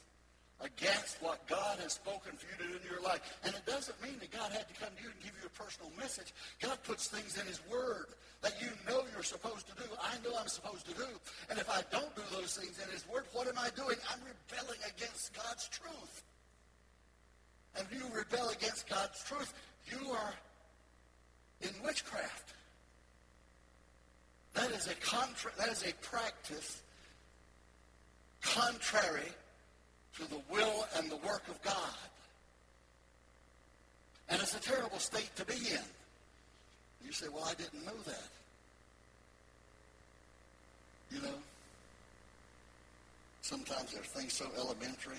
against 0.60 1.20
what 1.20 1.46
God 1.46 1.78
has 1.80 1.92
spoken 1.92 2.32
for 2.32 2.46
you 2.48 2.56
to 2.64 2.72
do 2.72 2.78
in 2.80 2.90
your 2.90 3.02
life. 3.02 3.20
And 3.44 3.54
it 3.54 3.66
doesn't 3.66 4.00
mean 4.02 4.16
that 4.20 4.30
God 4.32 4.52
had 4.52 4.66
to 4.68 4.74
come 4.80 4.88
to 4.96 5.02
you 5.02 5.10
and 5.10 5.20
give 5.20 5.32
you 5.40 5.46
a 5.46 5.62
personal 5.62 5.92
message. 5.98 6.32
God 6.60 6.78
puts 6.84 7.08
things 7.08 7.38
in 7.38 7.46
his 7.46 7.60
word 7.70 8.06
that 8.40 8.54
you 8.60 8.68
know 8.88 9.02
you're 9.12 9.22
supposed 9.22 9.68
to 9.68 9.74
do. 9.76 9.88
I 10.00 10.16
know 10.24 10.34
I'm 10.38 10.48
supposed 10.48 10.86
to 10.86 10.94
do. 10.94 11.08
And 11.50 11.58
if 11.58 11.68
I 11.68 11.82
don't 11.90 12.14
do 12.16 12.22
those 12.32 12.56
things 12.56 12.80
in 12.80 12.90
his 12.90 13.06
word, 13.08 13.24
what 13.32 13.48
am 13.48 13.58
I 13.58 13.68
doing? 13.76 13.96
I'm 14.08 14.20
rebelling 14.24 14.80
against 14.96 15.34
God's 15.34 15.68
truth. 15.68 16.22
And 17.76 17.86
if 17.90 17.98
you 17.98 18.06
rebel 18.16 18.48
against 18.48 18.88
God's 18.88 19.22
truth, 19.24 19.52
you 19.90 20.10
are 20.10 20.34
in 21.60 21.70
witchcraft. 21.84 22.54
That 24.54 24.70
is 24.70 24.88
a 24.88 24.94
contra- 24.94 25.52
that 25.58 25.68
is 25.68 25.84
a 25.84 25.92
practice 26.00 26.80
contrary 28.40 29.32
to 30.16 30.30
the 30.30 30.40
will 30.50 30.86
and 30.96 31.10
the 31.10 31.16
work 31.16 31.46
of 31.48 31.60
God. 31.62 31.94
And 34.28 34.40
it's 34.40 34.54
a 34.54 34.60
terrible 34.60 34.98
state 34.98 35.30
to 35.36 35.44
be 35.44 35.54
in. 35.54 35.86
You 37.04 37.12
say, 37.12 37.26
well, 37.32 37.44
I 37.44 37.54
didn't 37.54 37.84
know 37.84 38.00
that. 38.06 38.28
You 41.12 41.22
know, 41.22 41.34
sometimes 43.42 43.92
there 43.92 44.00
are 44.00 44.04
things 44.04 44.32
so 44.32 44.46
elementary, 44.58 45.18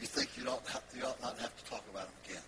you 0.00 0.06
think 0.06 0.30
you, 0.36 0.44
don't 0.44 0.66
have, 0.68 0.82
you 0.96 1.04
ought 1.04 1.20
not 1.20 1.38
have 1.38 1.56
to 1.56 1.64
talk 1.70 1.82
about 1.90 2.06
them 2.06 2.14
again. 2.28 2.42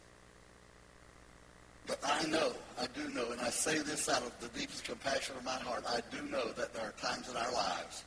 But 1.87 1.99
I 2.05 2.27
know, 2.27 2.53
I 2.81 2.87
do 2.95 3.09
know, 3.13 3.31
and 3.33 3.41
I 3.41 3.51
say 3.51 3.79
this 3.79 4.09
out 4.09 4.23
of 4.23 4.33
the 4.41 4.49
deepest 4.59 4.85
compassion 4.85 5.37
of 5.37 5.45
my 5.45 5.59
heart, 5.59 5.85
I 5.89 6.01
do 6.15 6.23
know 6.31 6.51
that 6.53 6.73
there 6.75 6.85
are 6.85 6.93
times 6.93 7.29
in 7.29 7.37
our 7.37 7.53
lives 7.53 8.05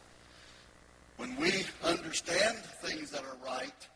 when 1.18 1.36
we 1.38 1.52
understand 1.84 2.58
things 2.58 3.12
that 3.12 3.22
are 3.24 3.38
right, 3.46 3.88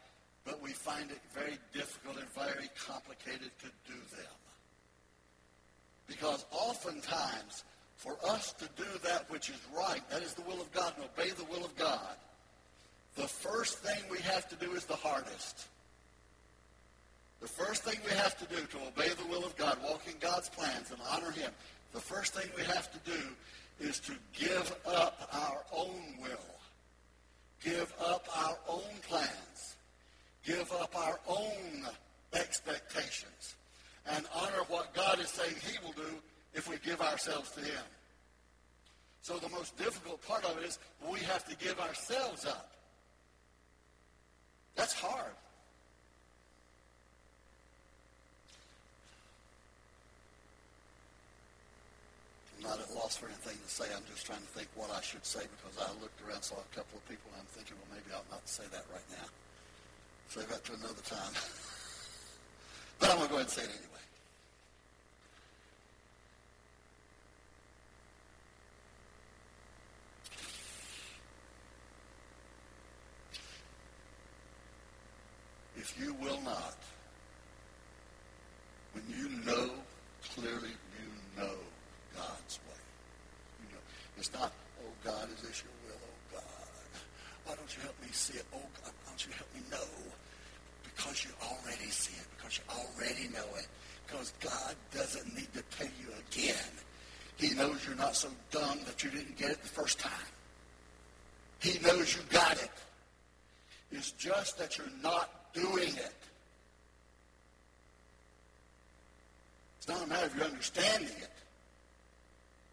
but 0.44 0.62
we 0.62 0.72
find 0.72 1.10
it 1.12 1.20
very 1.34 1.58
difficult 1.74 2.18
and 2.18 2.28
very 2.34 2.70
complicated 2.88 3.52
to 3.60 3.68
do 3.88 3.98
them. 4.16 4.36
Because 6.08 6.46
oftentimes, 6.52 7.64
for 7.96 8.18
us 8.28 8.54
to 8.54 8.68
do 8.76 8.90
that 9.04 9.30
which 9.30 9.50
is 9.50 9.60
right, 9.76 10.02
that 10.10 10.24
is 10.24 10.34
the 10.34 10.42
will 10.42 10.60
of 10.60 10.72
God, 10.72 10.94
and 10.98 11.06
obey 11.06 11.30
the 11.30 11.46
will 11.46 11.64
of 11.64 11.76
God, 11.78 12.16
the 13.16 13.28
first 13.28 13.80
thing 13.80 14.02
we 14.10 14.20
have 14.20 14.50
to 14.50 14.56
do 14.56 14.72
is 14.74 14.86
the 14.86 14.96
hardest. 14.96 15.68
The 17.40 17.48
first 17.48 17.84
thing 17.84 18.00
we 18.06 18.16
have 18.16 18.38
to 18.40 18.56
do 18.56 18.62
to 18.66 18.78
obey 18.88 19.10
the 19.10 19.28
will 19.28 19.46
of 19.46 19.56
God, 19.58 19.78
walk 19.84 20.02
in 20.08 20.14
God's 20.20 20.50
plans, 20.50 20.90
and 20.90 21.00
honor 21.12 21.32
Him, 21.32 21.52
the 21.94 22.00
first 22.00 22.34
thing 22.34 22.50
we 22.58 22.64
have 22.64 22.92
to 22.92 23.12
do 23.12 23.20
is 23.80 24.00
to 24.00 24.14
give 24.34 24.76
up 24.88 25.30
our 25.34 25.64
own 25.72 26.02
will 26.20 26.61
give 27.64 27.94
up 28.00 28.28
our 28.38 28.58
own 28.68 28.94
plans, 29.08 29.76
give 30.46 30.72
up 30.74 30.96
our 30.96 31.20
own 31.28 31.86
expectations, 32.34 33.56
and 34.08 34.26
honor 34.36 34.64
what 34.68 34.94
God 34.94 35.20
is 35.20 35.30
saying 35.30 35.56
he 35.66 35.78
will 35.86 35.94
do 35.94 36.16
if 36.54 36.70
we 36.70 36.78
give 36.84 37.02
ourselves 37.02 37.52
to 37.52 37.62
him. 37.62 37.84
So 39.22 39.38
the 39.38 39.50
most 39.50 39.78
difficult 39.78 40.26
part 40.28 40.44
of 40.46 40.58
it 40.58 40.66
is 40.66 40.80
we 41.10 41.20
have 41.20 41.46
to 41.46 41.56
give 41.58 41.80
ourselves 41.80 42.46
up. 42.46 42.72
That's 44.76 44.94
hard. 44.94 45.34
I'm 52.62 52.70
not 52.70 52.80
at 52.80 52.94
loss 52.94 53.18
for 53.18 53.26
anything 53.26 53.58
to 53.58 53.70
say. 53.74 53.86
I'm 53.96 54.06
just 54.06 54.26
trying 54.26 54.40
to 54.42 54.52
think 54.54 54.68
what 54.76 54.92
I 54.92 55.02
should 55.02 55.26
say 55.26 55.42
because 55.42 55.82
I 55.82 55.90
looked 56.00 56.22
around, 56.22 56.44
saw 56.44 56.56
a 56.56 56.76
couple 56.76 56.98
of 56.98 57.10
people, 57.10 57.32
and 57.34 57.42
I'm 57.42 57.48
thinking, 57.48 57.74
well, 57.78 57.98
maybe 57.98 58.14
I'll 58.14 58.26
not 58.30 58.48
say 58.48 58.64
that 58.72 58.86
right 58.94 59.02
now. 59.10 59.26
Save 60.30 60.48
that 60.50 60.64
to 60.66 60.74
another 60.74 61.02
time. 61.02 61.34
but 63.00 63.10
I'm 63.10 63.18
going 63.18 63.28
to 63.28 63.34
go 63.34 63.40
ahead 63.42 63.50
and 63.50 63.50
say 63.50 63.64
it 63.64 63.70
anyway. 63.70 63.98
If 75.78 76.00
you 76.00 76.14
will 76.14 76.40
not, 76.42 76.78
when 78.94 79.04
you 79.10 79.30
know 79.46 79.72
clearly 80.36 80.78
It's 84.22 84.32
not, 84.34 84.54
oh 84.86 84.94
God, 85.04 85.26
is 85.34 85.42
this 85.42 85.64
your 85.66 85.74
will? 85.82 85.98
Oh 85.98 86.38
God, 86.38 87.02
why 87.46 87.56
don't 87.56 87.76
you 87.76 87.82
help 87.82 88.00
me 88.04 88.08
see 88.12 88.38
it? 88.38 88.46
Oh 88.54 88.62
God, 88.62 88.94
why 89.02 89.10
don't 89.10 89.26
you 89.26 89.34
help 89.34 89.50
me 89.50 89.62
know? 89.72 89.90
Because 91.22 91.26
you 91.26 91.48
already 91.48 91.92
see 91.92 92.14
it, 92.14 92.28
because 92.38 92.60
you 92.60 92.64
already 92.70 93.28
know 93.30 93.58
it, 93.58 93.68
because 94.08 94.34
God 94.40 94.76
doesn't 94.94 95.36
need 95.36 95.52
to 95.54 95.64
tell 95.78 95.88
you 96.00 96.08
again. 96.30 96.56
He 97.38 97.54
knows 97.56 97.86
you're 97.86 97.96
not 97.96 98.16
so 98.16 98.30
dumb 98.52 98.80
that 98.86 99.04
you 99.04 99.10
didn't 99.10 99.38
get 99.38 99.52
it 99.52 99.62
the 99.62 99.70
first 99.70 100.00
time. 100.00 100.12
He 101.60 101.80
knows 101.80 102.16
you 102.16 102.22
got 102.30 102.62
it. 102.62 102.72
It's 103.92 104.12
just 104.12 104.58
that 104.58 104.78
you're 104.78 104.88
not 105.02 105.54
doing 105.54 105.90
it. 105.90 106.16
It's 109.78 109.88
not 109.88 110.04
a 110.04 110.08
matter 110.08 110.28
of 110.28 110.36
you 110.36 110.44
understanding 110.44 111.10
it. 111.10 111.30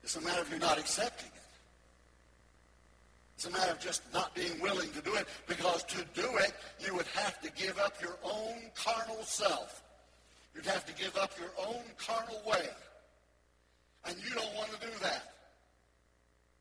It's 0.03 0.17
a 0.17 0.21
matter 0.21 0.43
of 0.43 0.53
you 0.53 0.59
not 0.59 0.79
accepting 0.79 1.29
it. 1.35 1.38
It's 3.39 3.47
a 3.47 3.51
matter 3.53 3.71
of 3.71 3.79
just 3.79 4.03
not 4.13 4.35
being 4.35 4.59
willing 4.61 4.91
to 4.91 5.01
do 5.01 5.15
it 5.15 5.29
because 5.47 5.85
to 5.85 5.99
do 6.13 6.27
it, 6.39 6.53
you 6.85 6.93
would 6.97 7.07
have 7.15 7.41
to 7.43 7.53
give 7.53 7.79
up 7.79 7.95
your 8.03 8.17
own 8.25 8.57
carnal 8.75 9.23
self. 9.23 9.81
You'd 10.57 10.67
have 10.67 10.85
to 10.87 10.93
give 10.93 11.17
up 11.17 11.31
your 11.39 11.53
own 11.65 11.85
carnal 11.99 12.43
way. 12.45 12.69
And 14.07 14.17
you 14.17 14.35
don't 14.35 14.53
want 14.57 14.73
to 14.73 14.81
do 14.85 14.93
that. 15.03 15.35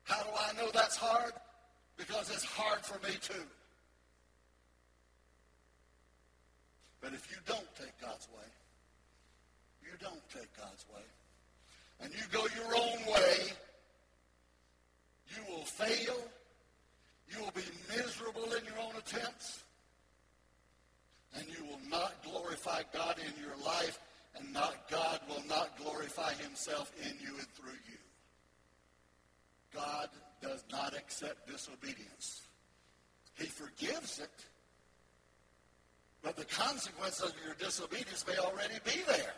How 0.04 0.22
do 0.22 0.28
I 0.38 0.52
know 0.52 0.70
that's 0.72 0.94
hard? 0.94 1.32
Because 1.96 2.30
it's 2.30 2.44
hard 2.44 2.78
for 2.82 3.04
me 3.04 3.16
too. 3.20 3.42
But 7.00 7.12
if 7.12 7.28
you 7.28 7.38
don't 7.44 7.74
take 7.74 8.00
God's 8.00 8.28
way, 8.28 8.46
you 9.82 9.90
don't 10.00 10.22
take 10.32 10.56
God's 10.56 10.86
way, 10.94 11.02
and 12.02 12.12
you 12.12 12.22
go 12.30 12.46
your 12.54 12.76
own 12.76 13.12
way, 13.12 13.50
you 15.30 15.42
will 15.52 15.64
fail. 15.64 16.14
You 17.30 17.44
will 17.44 17.52
be 17.52 17.64
miserable 17.94 18.48
attempts. 19.08 19.64
And 21.36 21.46
you 21.48 21.64
will 21.64 21.80
not 21.90 22.22
glorify 22.24 22.82
God 22.92 23.16
in 23.18 23.42
your 23.42 23.54
life, 23.64 23.98
and 24.36 24.52
not 24.52 24.90
God 24.90 25.20
will 25.28 25.44
not 25.48 25.76
glorify 25.78 26.32
himself 26.34 26.92
in 27.02 27.12
you 27.20 27.34
and 27.36 27.48
through 27.48 27.78
you. 27.88 27.98
God 29.74 30.08
does 30.42 30.64
not 30.70 30.96
accept 30.96 31.48
disobedience. 31.48 32.42
He 33.34 33.46
forgives 33.46 34.18
it, 34.18 34.46
but 36.22 36.36
the 36.36 36.44
consequence 36.46 37.20
of 37.20 37.32
your 37.44 37.54
disobedience 37.54 38.24
may 38.26 38.36
already 38.38 38.74
be 38.84 39.02
there. 39.06 39.34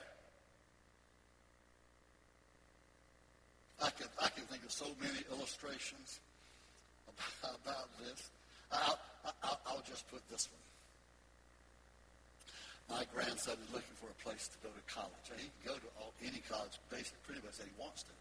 I 3.82 3.90
can, 3.90 4.06
I 4.22 4.28
can 4.28 4.44
think 4.44 4.62
of 4.64 4.72
so 4.72 4.86
many 5.00 5.24
illustrations 5.32 6.20
about, 7.08 7.56
about 7.64 7.88
this. 7.98 8.30
I'll, 8.72 8.98
I'll, 9.42 9.60
I'll 9.66 9.84
just 9.86 10.08
put 10.10 10.22
this 10.30 10.48
one. 10.50 10.60
My 12.90 13.06
grandson 13.14 13.54
is 13.62 13.70
looking 13.70 13.94
for 14.02 14.10
a 14.10 14.18
place 14.26 14.50
to 14.50 14.58
go 14.66 14.70
to 14.74 14.82
college. 14.90 15.26
And 15.30 15.38
he 15.38 15.46
can 15.46 15.74
go 15.74 15.76
to 15.78 15.88
all, 16.02 16.10
any 16.26 16.42
college, 16.50 16.74
basically, 16.90 17.22
pretty 17.22 17.42
much 17.46 17.54
that 17.62 17.70
he 17.70 17.76
wants 17.78 18.02
to, 18.02 18.14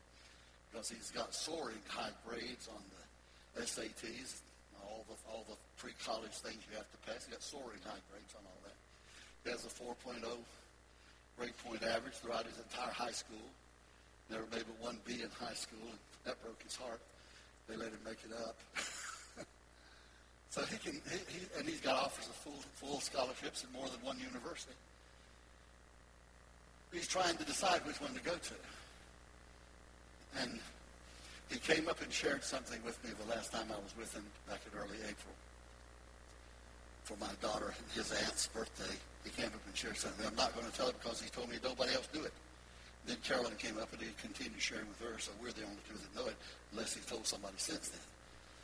because 0.70 0.94
he's 0.94 1.10
got 1.10 1.34
soaring 1.34 1.82
high 1.90 2.14
grades 2.22 2.70
on 2.70 2.82
the 2.94 3.66
SATs, 3.66 4.46
all 4.86 5.06
the 5.10 5.18
all 5.26 5.44
the 5.50 5.58
pre-college 5.82 6.38
things 6.46 6.62
you 6.70 6.78
have 6.78 6.86
to 6.86 7.00
pass. 7.10 7.26
He 7.26 7.34
got 7.34 7.42
soaring 7.42 7.82
high 7.82 8.04
grades 8.14 8.34
on 8.38 8.46
all 8.46 8.62
that. 8.64 8.78
He 9.44 9.50
has 9.50 9.66
a 9.66 9.74
4.0 9.74 10.22
grade 11.38 11.58
point 11.66 11.82
average 11.84 12.14
throughout 12.22 12.46
his 12.46 12.58
entire 12.62 12.94
high 12.94 13.16
school. 13.16 13.42
Never 14.30 14.46
made 14.54 14.70
but 14.70 14.78
one 14.80 14.98
B 15.06 15.18
in 15.24 15.30
high 15.34 15.58
school, 15.58 15.82
and 15.82 15.98
that 16.26 16.38
broke 16.44 16.62
his 16.62 16.76
heart. 16.76 17.02
They 17.68 17.76
let 17.76 17.90
him 17.90 18.06
make 18.06 18.22
it 18.22 18.34
up. 18.38 18.56
so 20.50 20.62
he 20.66 20.78
can, 20.78 20.94
he, 21.10 21.18
he, 21.28 21.40
and 21.58 21.68
he's 21.68 21.82
got 21.82 21.96
offers 21.96 22.28
of 22.28 22.36
full, 22.36 22.60
full 22.74 23.00
scholarships 23.00 23.64
in 23.64 23.72
more 23.72 23.88
than 23.88 24.02
one 24.04 24.18
university. 24.20 24.74
He's 26.92 27.08
trying 27.08 27.38
to 27.38 27.46
decide 27.46 27.86
which 27.86 28.02
one 28.02 28.14
to 28.16 28.22
go 28.22 28.34
to. 28.34 28.54
And 30.42 30.60
he 31.50 31.60
came 31.60 31.88
up 31.88 32.02
and 32.02 32.12
shared 32.12 32.44
something 32.44 32.80
with 32.84 32.98
me 33.04 33.12
the 33.20 33.30
last 33.30 33.52
time 33.52 33.68
I 33.70 33.78
was 33.78 33.94
with 33.98 34.14
him 34.14 34.26
back 34.48 34.62
in 34.66 34.78
early 34.78 34.98
April 35.06 35.34
for 37.04 37.18
my 37.18 37.34
daughter 37.42 37.74
and 37.74 37.86
his 37.94 38.12
aunt's 38.12 38.48
birthday. 38.48 38.96
He 39.24 39.30
came 39.30 39.48
up 39.48 39.62
and 39.66 39.76
shared 39.76 39.98
something. 39.98 40.26
I'm 40.26 40.36
not 40.36 40.54
going 40.54 40.66
to 40.66 40.74
tell 40.78 40.90
it 40.90 40.96
because 41.02 41.22
he 41.22 41.30
told 41.30 41.50
me 41.50 41.58
nobody 41.64 41.94
else 41.94 42.08
knew 42.14 42.24
it. 42.24 42.34
Then 43.06 43.18
Carolyn 43.24 43.54
came 43.58 43.78
up 43.78 43.92
and 43.94 44.02
he 44.02 44.10
continued 44.22 44.62
sharing 44.62 44.88
with 44.88 45.02
her, 45.02 45.18
so 45.20 45.32
we're 45.42 45.52
the 45.52 45.64
only 45.64 45.82
two 45.90 45.98
that 45.98 46.16
know 46.16 46.28
it, 46.28 46.36
unless 46.72 46.94
he 46.94 47.02
told 47.02 47.26
somebody 47.26 47.56
since 47.58 47.90
then. 47.90 48.02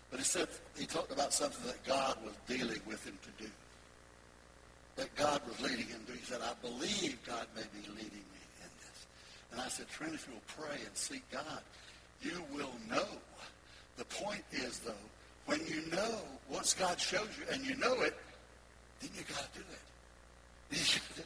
But 0.10 0.20
he 0.20 0.26
said 0.26 0.48
he 0.78 0.86
talked 0.86 1.12
about 1.12 1.34
something 1.34 1.66
that 1.68 1.84
God 1.86 2.18
was 2.24 2.34
dealing 2.48 2.82
with 2.86 3.04
him 3.06 3.18
to 3.24 3.44
do. 3.44 3.50
That 4.96 5.14
God 5.16 5.42
was 5.48 5.60
leading 5.60 5.88
him 5.88 6.02
to. 6.08 6.14
He 6.14 6.24
said, 6.24 6.40
I 6.42 6.54
believe 6.66 7.18
God 7.28 7.48
may 7.56 7.64
be 7.74 7.88
leading 7.90 8.26
me 8.32 8.42
in 8.62 8.70
this. 8.80 9.06
And 9.52 9.62
I 9.62 9.68
said, 9.68 9.90
Trent, 9.90 10.14
if 10.14 10.28
you'll 10.30 10.66
pray 10.66 10.78
and 10.86 10.96
seek 10.96 11.24
God, 11.32 11.62
you 12.22 12.42
will 12.54 12.74
know. 12.90 13.08
The 13.98 14.06
point 14.06 14.44
is, 14.52 14.80
though, 14.80 14.94
when 15.46 15.66
you 15.68 15.82
know, 15.92 16.20
once 16.50 16.74
God 16.74 17.00
shows 17.00 17.30
you 17.38 17.46
and 17.52 17.66
you 17.66 17.76
know 17.76 18.02
it, 18.02 18.16
then 19.02 19.10
you 19.16 19.24
got 19.24 19.54
to 19.54 19.60
do 19.60 19.66
it. 20.72 21.02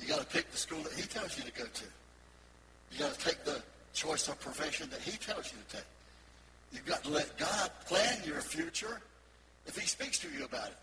You 0.00 0.08
got 0.08 0.20
to 0.20 0.26
pick 0.26 0.50
the 0.50 0.56
school 0.56 0.82
that 0.82 0.94
he 0.94 1.02
tells 1.02 1.36
you 1.36 1.44
to 1.44 1.52
go 1.52 1.64
to. 1.64 1.84
You 2.90 3.00
got 3.00 3.12
to 3.12 3.20
take 3.20 3.44
the 3.44 3.62
choice 3.92 4.28
of 4.28 4.40
profession 4.40 4.88
that 4.90 5.00
he 5.00 5.12
tells 5.18 5.52
you 5.52 5.58
to 5.68 5.76
take. 5.76 5.86
You've 6.72 6.86
got 6.86 7.02
to 7.04 7.10
let 7.10 7.36
God 7.36 7.70
plan 7.86 8.18
your 8.24 8.40
future 8.40 9.00
if 9.66 9.76
he 9.76 9.86
speaks 9.86 10.18
to 10.20 10.28
you 10.30 10.44
about 10.44 10.68
it. 10.68 10.76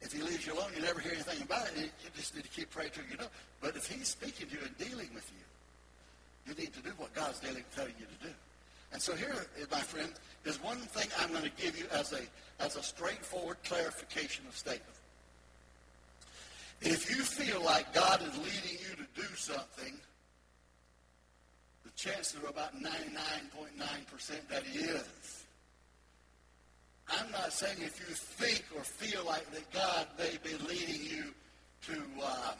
If 0.00 0.12
he 0.12 0.22
leaves 0.22 0.46
you 0.46 0.54
alone, 0.54 0.70
you 0.74 0.82
never 0.82 1.00
hear 1.00 1.12
anything 1.12 1.42
about 1.42 1.66
it. 1.76 1.76
You 1.76 2.10
just 2.14 2.34
need 2.34 2.44
to 2.44 2.50
keep 2.50 2.70
praying 2.70 2.92
till 2.94 3.04
you 3.10 3.18
know. 3.18 3.28
But 3.60 3.76
if 3.76 3.86
he's 3.86 4.08
speaking 4.08 4.48
to 4.48 4.54
you 4.54 4.60
and 4.64 4.78
dealing 4.78 5.10
with 5.14 5.30
you, 5.30 5.44
you 6.46 6.54
need 6.58 6.72
to 6.72 6.80
do 6.80 6.90
what 6.96 7.12
God's 7.14 7.38
dealing, 7.40 7.64
telling 7.76 7.92
you 7.98 8.06
to 8.06 8.26
do. 8.28 8.34
And 8.92 9.00
so 9.00 9.14
here, 9.14 9.46
my 9.70 9.80
friend, 9.80 10.10
is 10.44 10.62
one 10.62 10.78
thing 10.78 11.08
I'm 11.20 11.30
going 11.30 11.44
to 11.44 11.62
give 11.62 11.78
you 11.78 11.84
as 11.92 12.12
a, 12.12 12.20
as 12.64 12.76
a 12.76 12.82
straightforward 12.82 13.58
clarification 13.64 14.46
of 14.48 14.56
statement. 14.56 14.96
If 16.80 17.10
you 17.10 17.22
feel 17.22 17.62
like 17.62 17.92
God 17.92 18.22
is 18.22 18.36
leading 18.38 18.78
you 18.88 18.96
to 18.96 19.20
do 19.20 19.34
something, 19.36 19.94
chances 22.00 22.40
are 22.40 22.48
about 22.48 22.72
99.9% 22.80 24.48
that 24.48 24.64
he 24.64 24.80
is. 24.80 25.44
I'm 27.12 27.30
not 27.30 27.52
saying 27.52 27.76
if 27.80 28.00
you 28.00 28.14
think 28.14 28.64
or 28.74 28.82
feel 28.82 29.20
like 29.26 29.44
that 29.52 29.68
God 29.72 30.06
may 30.16 30.32
be 30.40 30.56
leading 30.64 31.04
you 31.04 31.24
to 31.92 32.00
um, 32.24 32.56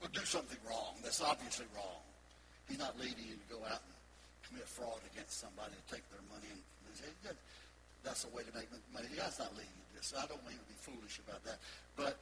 well, 0.00 0.08
do 0.12 0.24
something 0.24 0.56
wrong. 0.64 0.96
That's 1.02 1.20
obviously 1.20 1.66
wrong. 1.76 2.00
He's 2.68 2.78
not 2.78 2.96
leading 2.96 3.26
you 3.28 3.36
to 3.36 3.48
go 3.52 3.60
out 3.68 3.84
and 3.84 3.94
commit 4.48 4.64
fraud 4.64 5.04
against 5.12 5.40
somebody 5.40 5.76
and 5.76 5.84
take 5.84 6.06
their 6.08 6.24
money. 6.32 6.48
And 6.48 6.60
say, 6.96 7.12
that's 8.00 8.24
a 8.24 8.32
way 8.32 8.48
to 8.48 8.52
make 8.56 8.70
money. 8.94 9.12
God's 9.12 9.38
not 9.44 9.52
leading 9.52 9.76
you 9.76 9.84
to 9.92 9.94
this. 10.00 10.14
I 10.16 10.24
don't 10.24 10.40
mean 10.48 10.56
to 10.56 10.68
be 10.72 10.78
foolish 10.80 11.20
about 11.20 11.44
that. 11.44 11.60
But, 12.00 12.16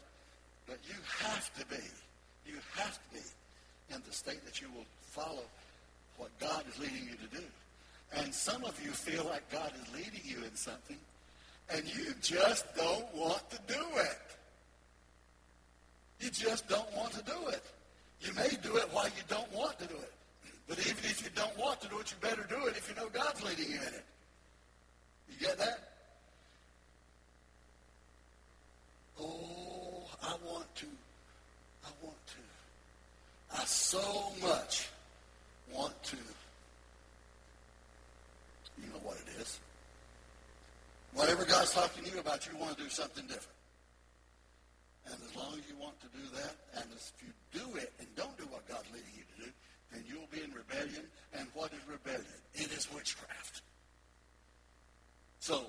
but 0.67 0.83
you 0.89 0.99
have 1.23 1.55
to 1.55 1.65
be, 1.71 1.85
you 2.49 2.59
have 2.83 2.99
to 2.99 3.09
be 3.15 3.23
in 3.95 4.03
the 4.03 4.13
state 4.13 4.43
that 4.43 4.59
you 4.59 4.67
will 4.75 4.89
follow 5.15 5.47
what 6.17 6.31
God 6.39 6.65
is 6.69 6.79
leading 6.79 7.09
you 7.09 7.17
to 7.17 7.37
do. 7.37 7.45
And 8.17 8.33
some 8.33 8.65
of 8.65 8.81
you 8.85 8.91
feel 8.91 9.25
like 9.25 9.51
God 9.51 9.73
is 9.81 9.95
leading 9.95 10.21
you 10.25 10.45
in 10.45 10.55
something, 10.55 10.99
and 11.71 11.85
you 11.85 12.15
just 12.21 12.65
don't 12.77 13.13
want 13.15 13.43
to 13.51 13.59
do 13.67 13.83
it. 13.97 14.19
You 16.21 16.31
just 16.31 16.69
don't 16.69 16.91
want 16.95 17.13
to 17.13 17.23
do 17.25 17.49
it. 17.49 17.63
You 18.21 18.33
may 18.35 18.49
do 18.63 18.77
it 18.77 18.89
while 18.93 19.07
you 19.07 19.23
don't 19.29 19.53
want 19.53 19.79
to 19.81 19.87
do 19.87 19.95
it. 19.95 20.13
But 20.69 20.79
even 20.79 21.05
if 21.05 21.23
you 21.23 21.31
don't 21.35 21.57
want 21.59 21.81
to 21.83 21.89
do 21.89 21.99
it, 21.99 22.11
you 22.11 22.17
better 22.27 22.47
do 22.49 22.67
it 22.67 22.77
if 22.77 22.89
you 22.89 22.95
know 22.95 23.09
God's 23.11 23.43
leading 23.43 23.73
you 23.73 23.81
in 23.81 23.95
it. 23.95 24.05
You 25.29 25.47
get 25.47 25.59
that? 25.59 25.81
Oh, 29.21 30.09
I 30.23 30.35
want 30.47 30.75
to. 30.77 30.87
I 31.85 31.91
want 32.03 32.17
to. 32.29 33.61
I 33.61 33.65
so 33.65 34.33
much 34.41 34.89
want 35.75 36.01
to, 36.05 36.17
you 38.81 38.89
know 38.93 39.01
what 39.03 39.17
it 39.17 39.41
is. 39.41 39.59
Whatever 41.15 41.45
God's 41.45 41.73
talking 41.75 42.05
to 42.05 42.11
you 42.11 42.21
about, 42.21 42.47
you 42.47 42.57
want 42.59 42.77
to 42.77 42.85
do 42.85 42.89
something 42.89 43.25
different. 43.27 43.49
And 45.07 45.15
as 45.29 45.37
long 45.37 45.53
as 45.53 45.61
you 45.69 45.77
want 45.79 46.01
to 46.01 46.07
do 46.09 46.25
that, 46.35 46.57
and 46.81 46.87
if 46.95 47.13
you 47.21 47.61
do 47.61 47.77
it 47.77 47.93
and 47.99 48.09
don't 48.17 48.37
do 48.39 48.45
what 48.45 48.67
God's 48.69 48.89
leading 48.93 49.13
you 49.17 49.25
to 49.37 49.45
do, 49.45 49.53
then 49.93 50.05
you'll 50.09 50.29
be 50.33 50.43
in 50.43 50.53
rebellion. 50.53 51.07
And 51.39 51.49
what 51.55 51.73
is 51.73 51.81
rebellion? 51.89 52.25
It 52.55 52.73
is 52.73 52.89
witchcraft. 52.93 53.63
So, 55.41 55.67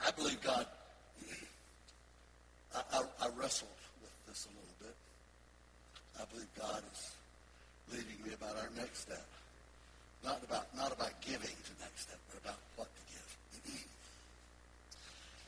I 0.00 0.10
believe 0.12 0.40
God, 0.40 0.66
I, 2.74 2.80
I, 2.92 3.02
I 3.22 3.28
wrestled 3.36 3.70
with 4.00 4.26
this 4.26 4.46
a 4.46 4.48
little 4.48 4.76
bit. 4.80 4.94
I 6.18 6.24
believe 6.32 6.48
God 6.58 6.82
is 6.92 7.15
leading 7.92 8.18
me 8.24 8.32
about 8.34 8.56
our 8.56 8.70
next 8.76 9.00
step. 9.00 9.26
Not 10.24 10.42
about 10.42 10.74
not 10.76 10.92
about 10.92 11.20
giving 11.20 11.54
to 11.54 11.72
next 11.80 12.08
step, 12.08 12.18
but 12.30 12.42
about 12.42 12.58
what 12.76 12.88
to 12.88 13.02
give. 13.12 13.74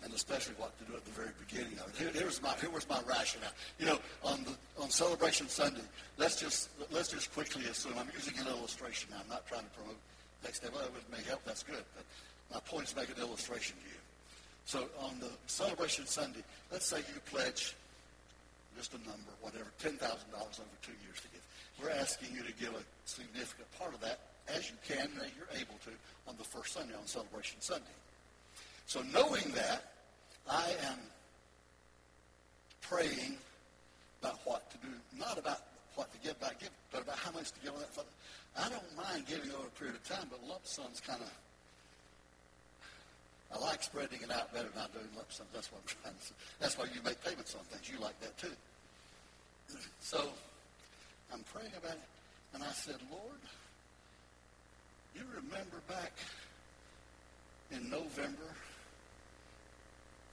and 0.04 0.14
especially 0.14 0.54
what 0.54 0.78
to 0.78 0.84
do 0.84 0.94
at 0.96 1.04
the 1.04 1.10
very 1.10 1.34
beginning 1.46 1.78
of 1.78 1.88
it. 1.88 1.96
Here, 1.96 2.10
here's 2.14 2.40
my 2.42 2.54
here 2.60 2.70
was 2.70 2.88
my 2.88 3.00
rationale. 3.08 3.50
You 3.78 3.86
know, 3.86 3.98
on 4.22 4.44
the 4.44 4.54
on 4.82 4.90
Celebration 4.90 5.48
Sunday, 5.48 5.86
let's 6.16 6.40
just 6.40 6.70
let's 6.92 7.10
just 7.10 7.32
quickly 7.34 7.64
assume 7.66 7.94
I'm 7.98 8.10
using 8.14 8.38
an 8.38 8.46
illustration. 8.46 9.10
Now. 9.10 9.18
I'm 9.22 9.28
not 9.28 9.46
trying 9.46 9.64
to 9.64 9.70
promote 9.70 9.98
next 10.44 10.60
day. 10.60 10.68
Well, 10.72 10.84
it 10.84 11.10
may 11.10 11.22
help. 11.28 11.44
That's 11.44 11.62
good. 11.62 11.82
But 11.96 12.04
my 12.52 12.60
point 12.60 12.88
is 12.88 12.94
make 12.94 13.08
an 13.08 13.20
illustration 13.20 13.76
to 13.82 13.88
you. 13.88 14.00
So 14.64 14.84
on 15.00 15.18
the 15.18 15.30
Celebration 15.46 16.06
Sunday, 16.06 16.44
let's 16.70 16.86
say 16.86 16.98
you 16.98 17.20
pledge 17.32 17.74
just 18.76 18.94
a 18.94 18.98
number, 18.98 19.32
whatever, 19.40 19.66
ten 19.80 19.96
thousand 19.96 20.30
dollars 20.30 20.60
over 20.60 20.76
two 20.82 20.92
years 21.02 21.16
to 21.22 21.28
give. 21.34 21.42
We're 21.80 21.90
asking 21.90 22.34
you 22.34 22.42
to 22.42 22.52
give 22.52 22.74
a 22.74 22.82
significant 23.04 23.68
part 23.78 23.94
of 23.94 24.00
that 24.00 24.18
as 24.48 24.70
you 24.70 24.76
can, 24.86 25.08
as 25.20 25.30
you're 25.36 25.60
able 25.60 25.78
to, 25.84 25.90
on 26.26 26.36
the 26.38 26.44
first 26.44 26.72
Sunday, 26.72 26.94
on 26.94 27.06
Celebration 27.06 27.60
Sunday. 27.60 27.86
So 28.86 29.02
knowing 29.12 29.44
that, 29.54 29.92
I 30.50 30.70
am 30.88 30.98
praying 32.80 33.36
about 34.22 34.40
what 34.44 34.70
to 34.70 34.78
do, 34.78 34.88
not 35.18 35.38
about 35.38 35.60
what 35.94 36.10
to 36.12 36.18
give 36.26 36.40
give, 36.58 36.70
but 36.90 37.02
about 37.02 37.18
how 37.18 37.30
much 37.32 37.52
to 37.52 37.60
give 37.60 37.74
on 37.74 37.80
that. 37.80 37.90
I 38.56 38.68
don't 38.68 38.96
mind 38.96 39.26
giving 39.26 39.50
over 39.52 39.66
a 39.66 39.78
period 39.78 39.96
of 39.96 40.08
time, 40.08 40.26
but 40.30 40.42
lump 40.48 40.64
sums 40.64 41.00
kind 41.00 41.20
of, 41.20 41.30
I 43.54 43.58
like 43.64 43.82
spreading 43.82 44.20
it 44.22 44.30
out 44.30 44.52
better 44.52 44.68
than 44.68 44.82
I 44.82 45.16
lump 45.16 45.30
sums. 45.30 45.50
That's 45.52 45.70
what 45.70 45.82
I'm 45.82 45.96
trying 46.02 46.14
to 46.14 46.24
say. 46.24 46.34
That's 46.58 46.78
why 46.78 46.84
you 46.86 47.02
make 47.04 47.22
payments 47.22 47.54
on 47.54 47.60
things. 47.64 47.88
You 47.90 48.00
like 48.00 48.18
that 48.20 48.36
too. 48.38 48.56
So 50.00 50.30
I'm 51.32 51.44
praying 51.52 51.72
about 51.76 51.92
it, 51.92 52.08
and 52.54 52.62
I 52.62 52.72
said, 52.72 52.96
Lord, 53.10 53.40
you 55.14 55.22
remember 55.34 55.80
back 55.88 56.12
in 57.70 57.90
November 57.90 58.54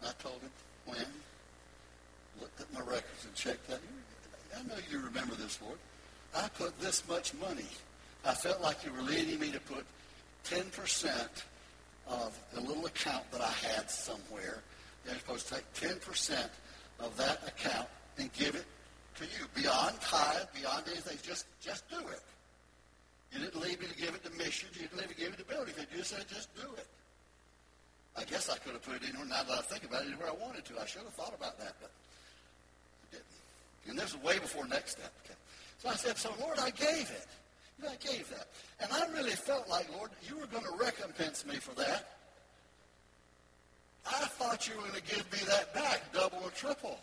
I 0.04 0.12
told 0.22 0.42
him 0.42 0.52
when, 0.86 1.06
looked 2.40 2.62
at 2.62 2.72
my 2.74 2.80
records 2.82 3.26
and 3.26 3.34
checked 3.34 3.68
that. 3.70 3.80
I 4.58 4.62
know 4.64 4.76
you 4.92 5.00
remember 5.00 5.36
this, 5.36 5.60
Lord. 5.62 5.80
I 6.36 6.48
put 6.50 6.80
this 6.80 7.08
much 7.08 7.34
money. 7.36 7.68
I 8.24 8.34
felt 8.34 8.62
like 8.62 8.86
you 8.86 8.92
were 8.92 9.02
leading 9.02 9.40
me 9.40 9.52
to 9.52 9.60
put 9.62 9.86
10% 10.46 11.44
of 12.08 12.38
the 12.54 12.62
little 12.62 12.86
account 12.86 13.30
that 13.32 13.42
I 13.42 13.52
had 13.52 13.90
somewhere. 13.90 14.62
You're 15.06 15.16
supposed 15.16 15.48
to 15.48 15.56
take 15.56 15.74
10% 15.74 16.50
of 17.00 17.18
that 17.18 17.48
account 17.48 17.88
and 18.18 18.32
give 18.34 18.56
it 18.56 18.66
to 19.18 19.24
you. 19.24 19.48
Beyond 19.54 20.00
tithe, 20.02 20.48
beyond 20.54 20.84
anything, 20.88 21.18
just, 21.24 21.46
just 21.62 21.90
do 21.90 22.00
it. 22.00 22.22
You 23.32 23.40
didn't 23.40 23.62
leave 23.62 23.80
me 23.80 23.88
to 23.88 23.96
give 23.96 24.16
it 24.16 24.24
to 24.24 24.32
missions. 24.38 24.76
You 24.76 24.88
didn't 24.88 25.00
leave 25.00 25.10
me 25.10 25.16
to 25.16 25.22
give 25.22 25.34
it 25.34 25.38
to 25.40 25.46
building. 25.46 25.74
You 25.92 25.98
just 25.98 26.12
said 26.12 26.26
just 26.28 26.54
do 26.56 26.68
it. 26.78 26.88
I 28.18 28.24
guess 28.24 28.50
I 28.50 28.58
could 28.58 28.74
have 28.74 28.84
put 28.84 28.96
it 28.96 29.04
anywhere, 29.04 29.28
now 29.28 29.44
that 29.44 29.60
I 29.60 29.62
think 29.62 29.84
about 29.84 30.04
it, 30.04 30.08
anywhere 30.08 30.30
I 30.30 30.46
wanted 30.46 30.64
to. 30.66 30.80
I 30.80 30.86
should 30.86 31.04
have 31.04 31.14
thought 31.14 31.34
about 31.38 31.60
that, 31.60 31.76
but 31.82 31.92
I 31.92 33.16
didn't. 33.16 33.26
And 33.90 34.00
this 34.00 34.14
was 34.16 34.24
way 34.24 34.40
before 34.40 34.66
next 34.68 34.92
step. 34.92 35.12
Okay. 35.26 35.36
So 35.80 35.90
I 35.90 35.96
said, 35.96 36.18
so 36.18 36.34
Lord, 36.40 36.58
I 36.60 36.70
gave 36.72 37.12
it. 37.12 37.28
I 37.84 37.96
gave 38.00 38.30
that. 38.30 38.48
And 38.80 38.92
I 38.92 39.06
really 39.12 39.36
felt 39.36 39.68
like, 39.68 39.92
Lord, 39.92 40.12
you 40.28 40.38
were 40.38 40.48
going 40.48 40.64
to 40.64 40.72
recompense 40.80 41.46
me 41.46 41.58
for 41.58 41.76
that. 41.76 42.16
I 44.08 44.26
thought 44.26 44.68
you 44.68 44.76
were 44.76 44.82
going 44.82 44.94
to 44.94 45.02
give 45.02 45.30
me 45.32 45.40
that 45.48 45.74
back, 45.74 46.14
double 46.14 46.40
or 46.44 46.52
triple. 46.52 47.00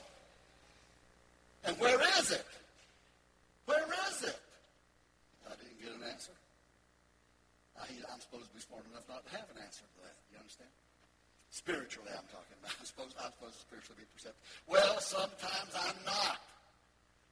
And 1.65 1.79
where 1.79 2.01
is 2.19 2.31
it? 2.31 2.47
Where 3.67 3.87
is 4.11 4.23
it? 4.25 4.39
I 5.47 5.55
didn't 5.55 5.79
get 5.79 5.95
an 5.95 6.03
answer. 6.11 6.33
I, 7.79 7.87
I'm 8.13 8.21
supposed 8.21 8.51
to 8.51 8.55
be 8.55 8.63
smart 8.63 8.83
enough 8.91 9.07
not 9.09 9.25
to 9.27 9.31
have 9.37 9.47
an 9.55 9.63
answer 9.63 9.87
to 9.87 9.99
that. 10.03 10.17
You 10.31 10.39
understand? 10.39 10.71
Spiritually, 11.51 12.11
I'm 12.11 12.27
talking 12.31 12.57
about. 12.59 12.75
I'm 12.81 12.87
supposed, 12.87 13.15
I'm 13.23 13.31
supposed 13.39 13.55
to 13.59 13.63
spiritually 13.63 14.03
be 14.03 14.09
perceptive. 14.11 14.43
Well, 14.67 14.99
sometimes 14.99 15.73
I'm 15.75 15.99
not. 16.07 16.39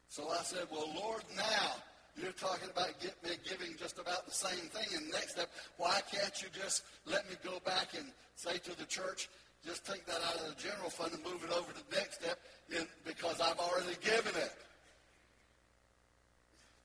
So 0.09 0.29
I 0.31 0.43
said, 0.43 0.66
well, 0.71 0.90
Lord, 0.95 1.23
now 1.37 1.79
you're 2.19 2.35
talking 2.35 2.69
about 2.71 2.99
get 3.01 3.14
me 3.23 3.31
giving 3.49 3.77
just 3.79 3.99
about 3.99 4.27
the 4.27 4.35
same 4.35 4.66
thing. 4.71 4.87
And 4.97 5.11
next 5.11 5.33
step, 5.38 5.49
why 5.79 6.01
can't 6.11 6.35
you 6.43 6.49
just 6.53 6.83
let 7.07 7.29
me 7.31 7.37
go 7.45 7.59
back 7.64 7.95
and 7.97 8.07
say 8.35 8.59
to 8.59 8.77
the 8.79 8.87
church, 8.87 9.29
just 9.64 9.85
take 9.85 10.07
that 10.07 10.20
out 10.29 10.37
of 10.37 10.57
the 10.57 10.62
general 10.62 10.90
fund 10.90 11.12
and 11.12 11.23
move 11.25 11.44
it 11.44 11.53
over 11.53 11.73
to 11.73 11.90
the 11.90 11.96
next 11.96 12.23
step 12.23 12.38
in, 12.70 12.87
because 13.05 13.40
I've 13.40 13.59
already 13.59 13.96
given 14.01 14.35
it. 14.37 14.53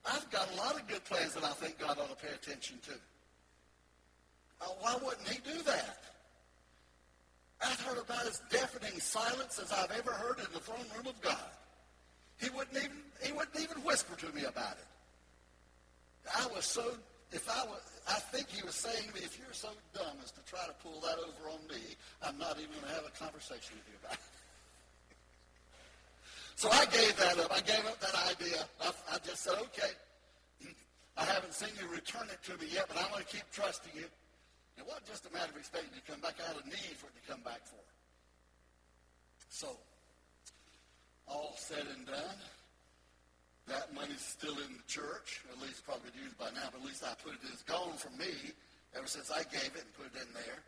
I've 0.04 0.30
got 0.30 0.52
a 0.52 0.56
lot 0.56 0.74
of 0.74 0.86
good 0.86 1.04
plans 1.04 1.34
that 1.34 1.44
I 1.44 1.52
think 1.52 1.78
God 1.78 1.98
ought 1.98 2.10
to 2.10 2.26
pay 2.26 2.32
attention 2.32 2.78
to. 2.86 2.92
Uh, 4.60 4.66
why 4.80 4.96
wouldn't 5.02 5.28
he 5.28 5.38
do 5.38 5.62
that? 5.62 5.98
I've 7.62 7.80
heard 7.80 7.98
about 7.98 8.26
as 8.26 8.40
deafening 8.50 9.00
silence 9.00 9.58
as 9.58 9.72
I've 9.72 9.90
ever 9.90 10.12
heard 10.12 10.38
in 10.38 10.46
the 10.52 10.60
throne 10.60 10.84
room 10.96 11.06
of 11.06 11.20
God. 11.22 11.50
He 12.38 12.50
wouldn't 12.50 12.76
even 12.76 12.98
he 13.22 13.32
wouldn't 13.32 13.58
even 13.58 13.82
whisper 13.82 14.14
to 14.16 14.34
me 14.34 14.44
about 14.44 14.72
it. 14.72 14.86
I 16.38 16.46
was 16.54 16.64
so 16.66 16.84
if 17.32 17.48
I 17.50 17.64
was 17.66 17.82
I 18.08 18.20
think 18.30 18.48
he 18.48 18.62
was 18.62 18.74
saying 18.74 19.08
to 19.08 19.14
me, 19.14 19.20
if 19.26 19.36
you're 19.38 19.52
so 19.52 19.68
dumb 19.92 20.14
as 20.22 20.30
to 20.30 20.42
try 20.46 20.62
to 20.66 20.74
pull 20.78 21.00
that 21.02 21.18
over 21.18 21.50
on 21.50 21.58
me, 21.66 21.82
I'm 22.22 22.38
not 22.38 22.54
even 22.58 22.70
going 22.70 22.86
to 22.86 22.94
have 22.94 23.06
a 23.06 23.14
conversation 23.18 23.74
with 23.74 23.86
you 23.90 23.98
about 24.02 24.14
it. 24.14 24.20
So 26.56 26.70
I 26.72 26.86
gave 26.86 27.14
that 27.20 27.36
up. 27.38 27.52
I 27.52 27.60
gave 27.60 27.84
up 27.84 28.00
that 28.00 28.16
idea. 28.32 28.64
I, 28.80 28.88
I 29.12 29.18
just 29.18 29.44
said, 29.44 29.60
okay, 29.60 29.92
I 31.18 31.24
haven't 31.24 31.52
seen 31.52 31.68
you 31.78 31.86
return 31.92 32.24
it 32.32 32.40
to 32.48 32.56
me 32.56 32.72
yet, 32.72 32.88
but 32.88 32.96
I'm 32.96 33.10
going 33.12 33.22
to 33.22 33.28
keep 33.28 33.44
trusting 33.52 33.92
you. 33.94 34.08
It 34.78 34.84
wasn't 34.88 35.04
just 35.04 35.28
a 35.28 35.32
matter 35.34 35.52
of 35.52 35.58
expecting 35.58 35.92
it 35.92 36.00
to 36.00 36.12
come 36.12 36.20
back. 36.22 36.40
I 36.40 36.48
had 36.48 36.56
a 36.56 36.64
need 36.64 36.96
for 36.96 37.12
it 37.12 37.16
to 37.20 37.24
come 37.28 37.44
back 37.44 37.60
for. 37.68 37.76
So, 39.50 39.68
all 41.28 41.52
said 41.58 41.84
and 41.94 42.06
done, 42.06 42.40
that 43.66 43.90
money's 43.94 44.22
still 44.22 44.54
in 44.62 44.70
the 44.78 44.86
church. 44.86 45.42
At 45.50 45.58
least 45.58 45.82
probably 45.82 46.14
used 46.14 46.38
by 46.38 46.54
now, 46.54 46.70
but 46.70 46.82
at 46.82 46.86
least 46.86 47.02
I 47.02 47.14
put 47.18 47.34
it. 47.34 47.42
In. 47.42 47.50
It's 47.50 47.66
gone 47.66 47.98
from 47.98 48.14
me 48.18 48.30
ever 48.94 49.06
since 49.06 49.30
I 49.30 49.42
gave 49.50 49.74
it 49.74 49.82
and 49.82 49.92
put 49.98 50.06
it 50.14 50.16
in 50.22 50.30
there. 50.34 50.62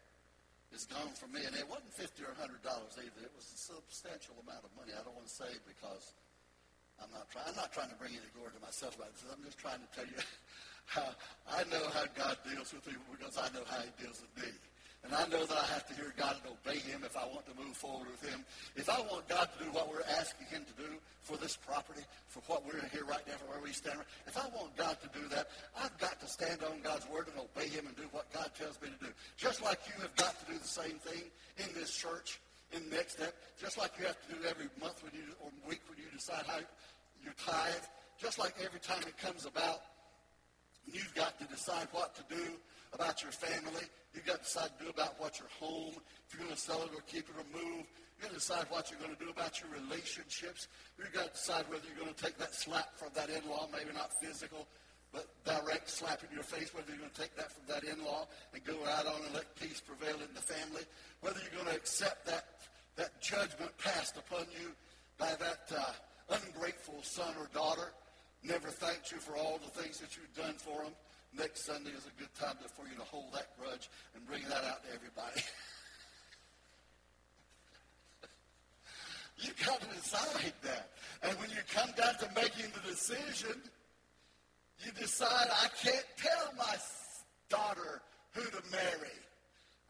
It's 0.75 0.85
gone 0.85 1.15
from 1.17 1.33
me, 1.33 1.41
and 1.47 1.55
it 1.57 1.65
wasn't 1.65 1.95
fifty 1.95 2.27
or 2.27 2.35
hundred 2.37 2.61
dollars 2.67 2.99
either. 3.01 3.23
It 3.25 3.33
was 3.33 3.49
a 3.49 3.59
substantial 3.59 4.37
amount 4.45 4.67
of 4.67 4.73
money. 4.77 4.93
I 4.93 5.01
don't 5.07 5.17
want 5.17 5.31
to 5.31 5.33
say 5.33 5.49
because 5.65 6.13
I'm 7.01 7.09
not 7.15 7.31
trying. 7.31 7.47
I'm 7.49 7.57
not 7.57 7.73
trying 7.73 7.89
to 7.89 7.99
bring 7.99 8.13
any 8.13 8.29
glory 8.35 8.53
to 8.53 8.61
myself 8.61 8.99
about 8.99 9.15
this. 9.15 9.25
I'm 9.31 9.41
just 9.47 9.57
trying 9.57 9.81
to 9.81 9.91
tell 9.95 10.05
you 10.05 10.19
how 10.93 11.09
I 11.49 11.65
know 11.71 11.85
how 11.95 12.05
God 12.19 12.37
deals 12.45 12.75
with 12.75 12.85
people 12.85 13.07
because 13.15 13.39
I 13.39 13.49
know 13.55 13.65
how 13.65 13.81
he 13.81 13.91
deals 13.97 14.21
with 14.21 14.35
me. 14.43 14.53
And 15.05 15.15
I 15.15 15.27
know 15.29 15.47
that 15.47 15.57
I 15.57 15.67
have 15.73 15.87
to 15.89 15.95
hear 15.95 16.13
God 16.19 16.37
and 16.43 16.53
obey 16.53 16.81
him 16.81 17.03
if 17.05 17.17
I 17.17 17.25
want 17.25 17.47
to 17.47 17.55
move 17.55 17.77
forward 17.77 18.09
with 18.11 18.29
him. 18.29 18.45
If 18.75 18.91
I 18.91 19.01
want 19.01 19.29
God 19.29 19.49
to 19.57 19.65
do 19.65 19.71
what 19.71 19.89
we're 19.89 20.03
asking 20.19 20.49
him 20.49 20.67
to 20.67 20.83
do 20.83 20.91
for 21.23 21.37
this 21.37 21.57
property, 21.57 22.03
for 22.27 22.43
what 22.51 22.67
we're 22.67 22.83
here 22.91 23.05
right 23.05 23.23
now, 23.27 23.35
for 23.39 23.47
where 23.55 23.63
we 23.63 23.73
stand, 23.73 24.01
if 24.27 24.37
I 24.37 24.49
want 24.51 24.77
God 24.77 24.99
to 25.01 25.09
do 25.19 25.29
that, 25.29 25.49
I've 25.79 25.97
got 25.99 26.21
to 26.21 26.27
stand 26.27 26.63
on 26.65 26.83
God's 26.83 27.09
word 27.09 27.29
and 27.31 27.39
obey 27.39 27.69
him 27.69 27.87
and 27.87 27.97
do 27.97 28.11
what 28.11 28.31
God 28.33 28.51
tells 28.59 28.81
me 28.83 28.89
to 28.91 29.07
do. 29.07 29.13
Just 29.37 29.63
like 29.63 29.79
you 29.87 30.03
have 30.03 30.15
got 30.17 30.35
to 30.41 30.53
do 30.53 30.59
the 30.59 30.69
same 30.69 30.99
thing 30.99 31.31
in 31.59 31.73
this 31.75 31.95
church, 31.95 32.41
in 32.73 32.83
the 32.91 32.97
next 32.97 33.17
step, 33.17 33.35
just 33.61 33.79
like 33.79 33.93
you 33.99 34.05
have 34.05 34.19
to 34.27 34.35
do 34.35 34.39
every 34.51 34.67
month 34.83 35.03
when 35.03 35.15
you, 35.15 35.31
or 35.41 35.51
week 35.69 35.81
when 35.89 35.97
you 35.97 36.11
decide 36.13 36.45
how 36.47 36.59
you 37.23 37.31
tithe, 37.39 37.87
just 38.21 38.39
like 38.39 38.55
every 38.63 38.81
time 38.81 39.01
it 39.07 39.17
comes 39.17 39.47
about, 39.47 39.81
You've 40.93 41.15
got 41.15 41.39
to 41.39 41.45
decide 41.47 41.89
what 41.93 42.15
to 42.17 42.35
do 42.35 42.43
about 42.93 43.23
your 43.23 43.33
family. 43.33 43.85
You've 44.15 44.27
got 44.27 44.39
to 44.39 44.45
decide 44.45 44.71
to 44.79 44.85
do 44.85 44.91
about 44.91 45.21
what 45.21 45.39
your 45.39 45.49
home, 45.61 45.95
if 46.27 46.35
you're 46.35 46.45
going 46.45 46.55
to 46.55 46.61
sell 46.61 46.83
it 46.83 46.91
or 46.95 47.03
keep 47.07 47.29
it 47.29 47.37
or 47.37 47.47
move. 47.53 47.85
You've 48.17 48.23
got 48.23 48.29
to 48.31 48.41
decide 48.41 48.67
what 48.71 48.91
you're 48.91 49.01
going 49.01 49.15
to 49.15 49.25
do 49.25 49.31
about 49.31 49.61
your 49.61 49.71
relationships. 49.71 50.69
You've 50.99 51.13
got 51.13 51.31
to 51.31 51.33
decide 51.33 51.65
whether 51.69 51.85
you're 51.87 52.03
going 52.03 52.15
to 52.15 52.23
take 52.23 52.39
that 52.39 52.55
slap 52.55 52.97
from 52.97 53.09
that 53.15 53.31
in-law, 53.31 53.69
maybe 53.73 53.95
not 53.95 54.11
physical, 54.21 54.67
but 55.13 55.27
direct 55.45 55.89
slap 55.89 56.23
in 56.25 56.35
your 56.35 56.43
face, 56.43 56.75
whether 56.75 56.89
you're 56.91 56.99
going 56.99 57.15
to 57.15 57.21
take 57.21 57.37
that 57.37 57.53
from 57.53 57.65
that 57.69 57.85
in-law 57.85 58.27
and 58.53 58.65
go 58.65 58.77
out 58.91 59.07
on 59.07 59.23
and 59.25 59.35
let 59.35 59.55
peace 59.57 59.81
prevail 59.81 60.17
in 60.17 60.35
the 60.35 60.43
family, 60.43 60.83
whether 61.21 61.39
you're 61.41 61.63
going 61.63 61.71
to 61.71 61.77
accept 61.77 62.27
that, 62.27 62.45
that 62.97 63.21
judgment 63.21 63.71
passed 63.79 64.17
upon 64.17 64.45
you 64.51 64.75
by 65.17 65.31
that 65.39 65.71
uh, 65.77 66.35
ungrateful 66.35 66.99
son 67.03 67.35
or 67.39 67.49
daughter 67.55 67.93
never 68.43 68.69
thanked 68.69 69.11
you 69.11 69.19
for 69.19 69.37
all 69.37 69.59
the 69.59 69.81
things 69.81 69.99
that 69.99 70.17
you've 70.17 70.35
done 70.35 70.55
for 70.55 70.85
them. 70.85 70.93
Next 71.37 71.67
Sunday 71.67 71.91
is 71.91 72.07
a 72.07 72.21
good 72.21 72.33
time 72.35 72.57
for 72.75 72.89
you 72.89 72.97
to 72.97 73.05
hold 73.05 73.33
that 73.35 73.49
grudge 73.59 73.91
and 74.15 74.27
bring 74.27 74.43
that 74.45 74.65
out 74.65 74.83
to 74.85 74.95
everybody. 74.95 75.41
you 79.39 79.51
got 79.65 79.81
to 79.81 79.87
decide 79.89 80.53
that. 80.63 80.91
And 81.23 81.39
when 81.39 81.51
you 81.51 81.59
come 81.73 81.91
down 81.97 82.15
to 82.19 82.29
making 82.35 82.73
the 82.75 82.81
decision, 82.89 83.61
you 84.85 84.93
decide, 84.93 85.49
I 85.51 85.69
can't 85.83 86.05
tell 86.17 86.53
my 86.57 86.77
daughter 87.49 88.03
who 88.33 88.43
to 88.43 88.63
marry. 88.71 89.17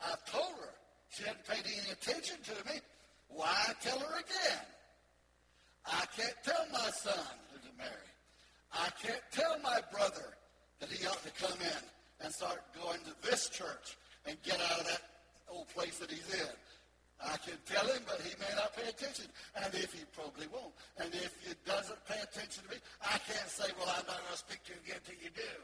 I've 0.04 0.24
told 0.26 0.54
her. 0.60 0.74
She 1.10 1.24
hasn't 1.24 1.44
paid 1.46 1.64
any 1.64 1.92
attention 1.92 2.36
to 2.44 2.72
me. 2.72 2.80
Why 3.28 3.72
tell 3.80 3.98
her 3.98 4.18
again? 4.18 4.64
I 5.86 6.04
can't 6.16 6.36
tell 6.44 6.66
my 6.72 6.90
son 6.90 7.24
who 7.52 7.58
to 7.58 7.76
marry. 7.76 7.90
I 8.72 8.88
can't 9.02 9.22
tell 9.32 9.58
my 9.62 9.80
brother 9.90 10.34
that 10.80 10.90
he 10.90 11.06
ought 11.06 11.22
to 11.22 11.32
come 11.42 11.58
in 11.60 11.82
and 12.20 12.32
start 12.32 12.62
going 12.74 13.00
to 13.04 13.14
this 13.28 13.48
church 13.48 13.98
and 14.26 14.36
get 14.42 14.60
out 14.60 14.80
of 14.80 14.86
that 14.86 15.02
old 15.50 15.68
place 15.74 15.98
that 15.98 16.10
he's 16.10 16.28
in. 16.34 16.54
I 17.18 17.34
can 17.42 17.58
tell 17.66 17.82
him, 17.90 18.02
but 18.06 18.22
he 18.22 18.30
may 18.38 18.50
not 18.54 18.76
pay 18.78 18.86
attention. 18.86 19.26
And 19.58 19.74
if 19.74 19.90
he 19.90 20.06
probably 20.14 20.46
won't. 20.54 20.70
And 21.02 21.10
if 21.10 21.34
he 21.42 21.50
doesn't 21.66 21.98
pay 22.06 22.18
attention 22.22 22.62
to 22.62 22.70
me, 22.70 22.78
I 23.02 23.18
can't 23.26 23.50
say, 23.50 23.66
well, 23.74 23.90
I'm 23.90 24.06
not 24.06 24.22
going 24.22 24.38
to 24.38 24.38
speak 24.38 24.62
to 24.70 24.72
you 24.74 24.78
again 24.86 25.02
until 25.02 25.18
you 25.18 25.30
do. 25.34 25.54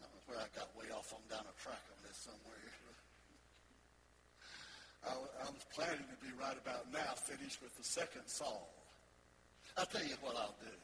Don't 0.00 0.08
know 0.08 0.24
where 0.32 0.40
I 0.40 0.48
got 0.56 0.72
way 0.80 0.88
off 0.96 1.12
on 1.12 1.20
down 1.28 1.44
a 1.44 1.56
track 1.60 1.84
on 1.92 2.00
this 2.08 2.16
somewhere. 2.24 2.56
I, 5.04 5.14
was 5.52 5.64
planning 5.72 6.04
to 6.04 6.18
be 6.24 6.32
right 6.40 6.56
about 6.56 6.92
now 6.92 7.14
finished 7.14 7.62
with 7.62 7.76
the 7.76 7.84
second 7.84 8.26
Saul. 8.26 8.77
I'll 9.78 9.86
tell 9.86 10.02
you 10.02 10.16
what 10.20 10.36
I'll 10.36 10.56
do. 10.60 10.74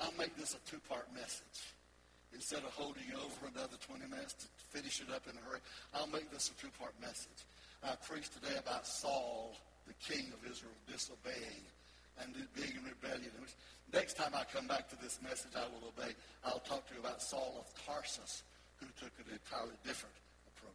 I'll 0.00 0.18
make 0.18 0.36
this 0.36 0.54
a 0.54 0.70
two-part 0.70 1.06
message. 1.14 1.74
Instead 2.34 2.58
of 2.58 2.74
holding 2.74 3.04
you 3.08 3.16
over 3.16 3.46
another 3.54 3.78
20 3.86 4.10
minutes 4.10 4.34
to 4.34 4.46
finish 4.70 5.00
it 5.00 5.08
up 5.14 5.22
in 5.30 5.36
a 5.38 5.40
hurry, 5.48 5.60
I'll 5.94 6.08
make 6.08 6.30
this 6.30 6.50
a 6.50 6.60
two-part 6.60 6.92
message. 7.00 7.46
I 7.82 7.94
preached 7.94 8.34
today 8.34 8.58
about 8.58 8.86
Saul, 8.86 9.56
the 9.86 9.94
king 9.94 10.32
of 10.34 10.50
Israel, 10.50 10.74
disobeying 10.90 11.64
and 12.20 12.34
being 12.54 12.74
in 12.74 12.84
rebellion. 12.84 13.30
Next 13.92 14.14
time 14.14 14.32
I 14.34 14.44
come 14.52 14.66
back 14.66 14.88
to 14.90 14.96
this 15.00 15.18
message, 15.22 15.52
I 15.56 15.64
will 15.70 15.88
obey. 15.88 16.12
I'll 16.44 16.60
talk 16.60 16.86
to 16.88 16.94
you 16.94 17.00
about 17.00 17.22
Saul 17.22 17.64
of 17.64 17.84
Tarsus, 17.86 18.42
who 18.76 18.86
took 19.00 19.12
an 19.18 19.32
entirely 19.32 19.76
different 19.86 20.14
approach. 20.56 20.74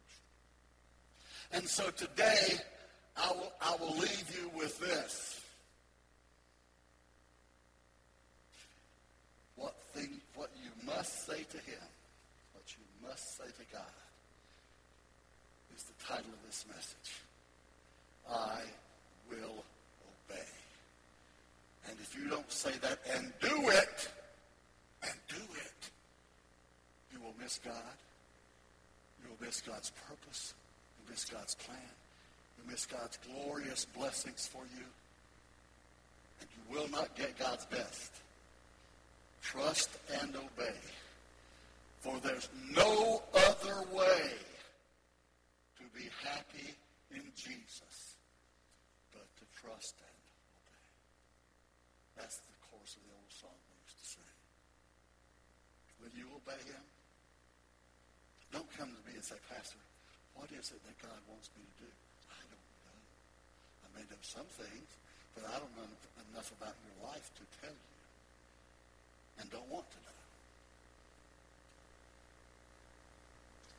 And 1.52 1.68
so 1.68 1.90
today, 1.90 2.58
I 3.16 3.30
will, 3.32 3.52
I 3.60 3.76
will 3.76 3.96
leave 3.96 4.34
you 4.34 4.50
with 4.56 4.78
this. 4.80 5.40
What 9.56 9.76
thing, 9.94 10.20
what 10.34 10.50
you 10.62 10.70
must 10.86 11.26
say 11.26 11.42
to 11.42 11.58
him, 11.58 11.84
what 12.52 12.64
you 12.68 13.08
must 13.08 13.36
say 13.36 13.44
to 13.44 13.72
God, 13.72 13.82
is 15.76 15.82
the 15.84 16.04
title 16.04 16.30
of 16.32 16.46
this 16.46 16.64
message. 16.68 17.20
I 18.30 18.60
will 19.30 19.64
obey. 20.30 20.48
And 21.88 21.98
if 22.00 22.16
you 22.16 22.28
don't 22.30 22.50
say 22.50 22.72
that 22.82 22.98
and 23.14 23.32
do 23.40 23.68
it, 23.70 24.08
and 25.02 25.12
do 25.28 25.42
it, 25.56 25.90
you 27.12 27.20
will 27.20 27.34
miss 27.40 27.60
God. 27.64 27.74
You 29.22 29.30
will 29.30 29.46
miss 29.46 29.60
God's 29.60 29.90
purpose. 30.08 30.54
You 30.98 31.04
will 31.04 31.12
miss 31.12 31.24
God's 31.24 31.54
plan. 31.54 31.76
You 32.56 32.64
will 32.64 32.72
miss 32.72 32.86
God's 32.86 33.18
glorious 33.18 33.84
blessings 33.84 34.46
for 34.46 34.62
you. 34.76 34.84
And 36.40 36.48
you 36.56 36.74
will 36.74 36.88
not 36.88 37.14
get 37.16 37.38
God's 37.38 37.66
best. 37.66 38.12
Trust 39.44 39.92
and 40.22 40.32
obey. 40.34 40.80
For 42.00 42.16
there's 42.24 42.48
no 42.72 43.22
other 43.36 43.84
way 43.92 44.24
to 45.76 45.84
be 45.92 46.08
happy 46.24 46.72
in 47.12 47.24
Jesus 47.36 48.16
but 49.12 49.28
to 49.36 49.44
trust 49.60 50.00
and 50.00 50.16
obey. 50.16 50.80
That's 52.16 52.40
the 52.40 52.56
course 52.72 52.96
of 52.96 53.04
the 53.04 53.12
old 53.12 53.28
song 53.28 53.56
we 53.68 53.76
used 53.84 54.00
to 54.00 54.06
sing. 54.16 54.32
Will 56.00 56.14
you 56.16 56.28
obey 56.40 56.60
him? 56.64 56.84
Don't 58.48 58.70
come 58.80 58.88
to 58.96 59.02
me 59.04 59.12
and 59.12 59.24
say, 59.24 59.36
Pastor, 59.52 59.80
what 60.32 60.48
is 60.56 60.72
it 60.72 60.80
that 60.88 60.96
God 61.04 61.20
wants 61.28 61.52
me 61.52 61.62
to 61.68 61.74
do? 61.84 61.90
I 62.32 62.40
don't 62.48 62.68
know. 62.88 63.00
I 63.84 63.88
may 63.92 64.04
know 64.08 64.20
some 64.24 64.48
things, 64.56 64.88
but 65.36 65.44
I 65.52 65.60
don't 65.60 65.74
know 65.76 65.88
enough 66.32 66.48
about 66.56 66.74
your 66.80 66.96
life 67.12 67.28
to 67.36 67.44
tell 67.60 67.72
you 67.72 67.93
and 69.40 69.50
don't 69.50 69.68
want 69.68 69.88
to 69.90 69.98
know. 70.02 70.18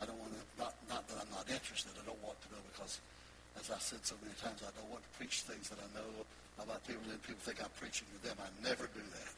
I 0.01 0.03
don't 0.05 0.19
want 0.19 0.33
to, 0.35 0.43
not, 0.59 0.73
not 0.89 1.07
that 1.07 1.17
I'm 1.21 1.31
not 1.31 1.47
interested, 1.47 1.91
I 1.95 2.03
don't 2.05 2.21
want 2.23 2.39
to 2.43 2.47
know 2.51 2.61
because, 2.75 2.99
as 3.59 3.71
I 3.71 3.79
said 3.79 4.03
so 4.03 4.15
many 4.19 4.35
times, 4.39 4.61
I 4.61 4.71
don't 4.75 4.91
want 4.91 5.03
to 5.03 5.11
preach 5.15 5.47
things 5.47 5.71
that 5.71 5.79
I 5.79 5.87
know 5.95 6.09
about 6.59 6.83
people 6.87 7.03
and 7.07 7.19
people 7.23 7.41
think 7.43 7.63
I'm 7.63 7.71
preaching 7.79 8.07
to 8.11 8.19
them. 8.27 8.35
I 8.39 8.49
never 8.63 8.87
do 8.91 9.03
that. 9.03 9.33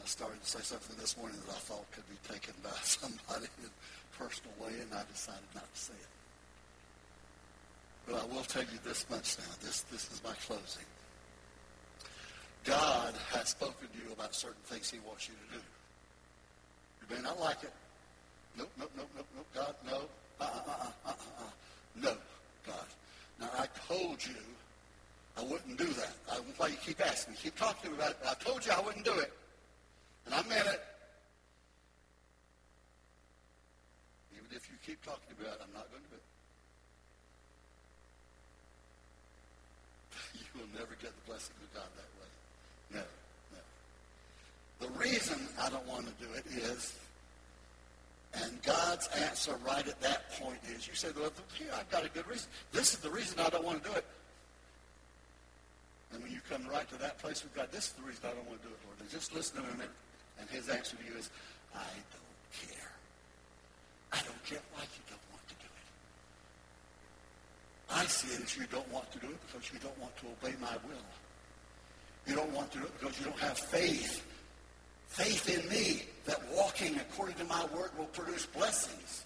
I 0.00 0.06
started 0.06 0.40
to 0.40 0.48
say 0.48 0.64
something 0.64 0.96
this 0.96 1.16
morning 1.16 1.36
that 1.44 1.52
I 1.52 1.60
thought 1.60 1.84
could 1.92 2.08
be 2.08 2.16
taken 2.24 2.54
by 2.64 2.72
somebody 2.84 3.48
in 3.60 3.68
a 3.68 3.72
personal 4.16 4.52
way, 4.60 4.72
and 4.80 4.92
I 4.92 5.04
decided 5.12 5.44
not 5.54 5.68
to 5.68 5.80
say 5.80 5.96
it. 5.96 6.12
But 8.06 8.22
I 8.22 8.24
will 8.32 8.44
tell 8.44 8.64
you 8.64 8.80
this 8.84 9.08
much 9.10 9.38
now. 9.38 9.52
This, 9.60 9.82
this 9.92 10.10
is 10.10 10.20
my 10.24 10.32
closing. 10.46 10.88
God 12.64 13.14
has 13.32 13.48
spoken 13.48 13.88
to 13.88 13.98
you 13.98 14.12
about 14.12 14.34
certain 14.34 14.62
things 14.64 14.90
he 14.90 14.98
wants 15.06 15.28
you 15.28 15.34
to 15.34 15.58
do. 15.58 15.62
You 17.00 17.16
may 17.16 17.22
not 17.22 17.40
like 17.40 17.62
it. 17.62 17.72
Nope, 18.56 18.70
nope, 18.78 18.90
nope, 18.96 19.08
nope, 19.16 19.26
nope. 19.36 19.46
God, 19.54 19.74
no. 19.86 19.96
Uh-uh, 20.40 20.60
uh-uh, 20.66 20.90
uh-uh, 21.06 21.12
uh. 21.12 21.50
No, 21.96 22.16
God. 22.66 22.86
Now, 23.40 23.50
I 23.58 23.66
told 23.88 24.24
you 24.24 24.36
I 25.38 25.42
wouldn't 25.44 25.78
do 25.78 25.86
that. 25.86 26.12
I, 26.30 26.36
why 26.56 26.68
you 26.68 26.76
keep 26.84 27.00
asking. 27.00 27.34
You 27.34 27.40
keep 27.50 27.56
talking 27.58 27.92
about 27.92 28.10
it. 28.10 28.18
I 28.28 28.34
told 28.34 28.64
you 28.66 28.72
I 28.72 28.80
wouldn't 28.80 29.04
do 29.04 29.14
it. 29.14 29.32
And 30.26 30.34
I 30.34 30.42
meant 30.48 30.66
it. 30.66 30.82
Even 34.36 34.46
if 34.54 34.68
you 34.68 34.76
keep 34.84 35.02
talking 35.04 35.34
to 35.34 35.42
me 35.42 35.48
about 35.48 35.60
it, 35.60 35.62
I'm 35.66 35.72
not 35.72 35.90
going 35.90 36.02
to 36.02 36.08
do 36.10 36.16
it. 36.16 36.22
You 40.34 40.60
will 40.60 40.68
never 40.78 40.94
get 41.00 41.14
the 41.14 41.24
blessing 41.26 41.54
of 41.62 41.74
God 41.74 41.88
that 41.96 42.10
way. 42.20 42.28
No, 42.92 43.04
no. 43.56 44.86
The 44.86 44.98
reason 44.98 45.38
I 45.60 45.70
don't 45.70 45.86
want 45.86 46.06
to 46.06 46.12
do 46.24 46.32
it 46.34 46.44
is, 46.46 46.94
and 48.34 48.60
Answer 49.50 49.64
right 49.66 49.86
at 49.86 50.00
that 50.00 50.30
point 50.32 50.58
is, 50.74 50.86
you 50.86 50.94
say, 50.94 51.08
well, 51.16 51.30
I've 51.74 51.90
got 51.90 52.04
a 52.04 52.08
good 52.08 52.26
reason. 52.28 52.48
This 52.72 52.94
is 52.94 53.00
the 53.00 53.10
reason 53.10 53.38
I 53.40 53.48
don't 53.48 53.64
want 53.64 53.82
to 53.82 53.90
do 53.90 53.96
it. 53.96 54.04
And 56.12 56.22
when 56.22 56.32
you 56.32 56.40
come 56.48 56.66
right 56.68 56.88
to 56.90 56.98
that 56.98 57.18
place 57.18 57.42
with 57.42 57.54
God, 57.54 57.68
this 57.72 57.88
is 57.88 57.92
the 57.92 58.02
reason 58.02 58.24
I 58.24 58.34
don't 58.34 58.46
want 58.48 58.62
to 58.62 58.68
do 58.68 58.74
it, 58.74 58.80
Lord. 58.86 59.00
And 59.00 59.10
just 59.10 59.34
listen 59.34 59.56
to 59.56 59.62
him, 59.62 59.82
and 60.38 60.50
his 60.50 60.68
answer 60.68 60.96
to 60.96 61.04
you 61.04 61.18
is, 61.18 61.30
I 61.74 61.86
don't 62.12 62.68
care. 62.68 62.90
I 64.12 64.16
don't 64.16 64.44
care 64.44 64.58
why 64.74 64.82
you 64.82 65.02
don't 65.08 65.26
want 65.30 65.46
to 65.48 65.54
do 65.54 65.66
it. 65.66 65.88
I 67.90 68.06
see 68.06 68.34
it 68.34 68.42
as 68.42 68.56
you 68.56 68.66
don't 68.70 68.90
want 68.92 69.10
to 69.12 69.18
do 69.18 69.28
it 69.28 69.38
because 69.46 69.72
you 69.72 69.78
don't 69.78 69.98
want 69.98 70.16
to 70.18 70.26
obey 70.26 70.56
my 70.60 70.74
will. 70.86 71.06
You 72.26 72.34
don't 72.34 72.52
want 72.52 72.72
to 72.72 72.78
do 72.78 72.84
it 72.84 73.00
because 73.00 73.18
you 73.18 73.26
don't 73.26 73.38
have 73.38 73.58
faith. 73.58 74.24
Faith 75.06 75.48
in 75.48 75.68
me 75.68 76.04
that 76.24 76.40
walking 76.52 76.96
according 76.96 77.36
to 77.36 77.44
my 77.44 77.64
word 77.74 77.90
will 77.96 78.06
produce 78.06 78.46
blessings. 78.46 79.24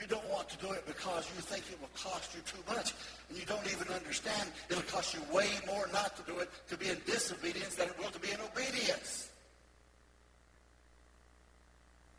You 0.00 0.06
don't 0.06 0.28
want 0.30 0.48
to 0.48 0.56
do 0.64 0.72
it 0.72 0.86
because 0.86 1.28
you 1.36 1.42
think 1.42 1.64
it 1.70 1.78
will 1.78 1.92
cost 1.94 2.34
you 2.34 2.40
too 2.46 2.62
much. 2.72 2.94
And 3.28 3.36
you 3.38 3.44
don't 3.44 3.66
even 3.70 3.92
understand 3.92 4.50
it'll 4.70 4.82
cost 4.82 5.14
you 5.14 5.20
way 5.32 5.48
more 5.66 5.86
not 5.92 6.16
to 6.16 6.22
do 6.22 6.38
it 6.38 6.48
to 6.70 6.76
be 6.76 6.88
in 6.88 6.96
disobedience 7.04 7.74
than 7.74 7.88
it 7.88 7.98
will 7.98 8.10
to 8.10 8.18
be 8.18 8.30
in 8.30 8.38
obedience. 8.40 9.30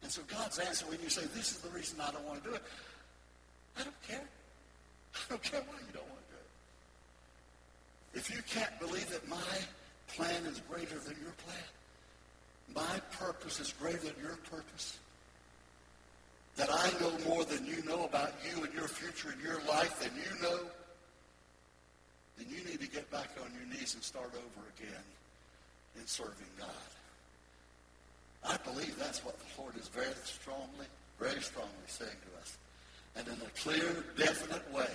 And 0.04 0.12
so 0.12 0.22
God's 0.28 0.60
answer 0.60 0.86
when 0.86 1.00
you 1.02 1.10
say, 1.10 1.22
this 1.34 1.52
is 1.52 1.58
the 1.60 1.70
reason 1.70 2.00
I 2.00 2.12
don't 2.12 2.26
want 2.26 2.44
to 2.44 2.50
do 2.50 2.56
it, 2.56 2.62
I 3.78 3.84
don't 3.84 4.02
care. 4.08 4.22
I 5.16 5.30
don't 5.30 5.44
care 5.44 5.62
why 5.62 5.80
you 5.80 5.94
don't 5.94 6.08
want 6.08 6.22
to 6.28 6.34
do 6.34 6.40
it. 8.14 8.20
If 8.20 8.30
you 8.30 8.42
can't 8.48 8.80
believe 8.80 9.10
that 9.10 9.28
my 9.28 9.58
plan 10.16 10.46
is 10.46 10.62
greater 10.70 11.00
than 11.00 11.16
your 11.22 11.34
plan, 11.46 11.66
my 12.76 13.00
purpose 13.18 13.60
is 13.60 13.74
greater 13.74 13.98
than 14.00 14.14
your 14.22 14.38
purpose, 14.50 15.00
that 16.58 16.70
I 16.72 16.92
know 17.00 17.12
more 17.28 17.46
than 17.46 17.66
you 17.66 17.84
know 17.86 18.06
about 18.06 18.34
you 18.44 18.64
and 18.64 18.74
your 18.74 18.88
future 18.88 19.30
and 19.30 19.42
your 19.42 19.62
life 19.68 20.00
than 20.00 20.12
you 20.16 20.42
know, 20.42 20.60
then 22.38 22.48
you 22.50 22.64
need 22.70 22.82
to 22.82 22.88
get 22.88 23.10
back 23.12 23.30
on 23.44 23.52
your 23.54 23.68
knees 23.74 23.94
and 23.94 24.04
start 24.04 24.32
over 24.36 24.68
again 24.78 25.04
in 26.00 26.06
serving 26.06 26.52
God. 26.60 26.70
I 28.44 28.58
believe 28.70 28.98
that's 28.98 29.24
what 29.24 29.38
the 29.38 29.62
Lord 29.62 29.76
is 29.78 29.88
very 29.88 30.14
strongly, 30.24 30.88
very 31.20 31.42
strongly 31.42 31.70
saying 31.88 32.10
to 32.10 32.42
us. 32.42 32.58
And 33.16 33.28
in 33.28 33.34
a 33.46 33.50
clear, 33.60 34.04
definite 34.18 34.72
way. 34.74 34.90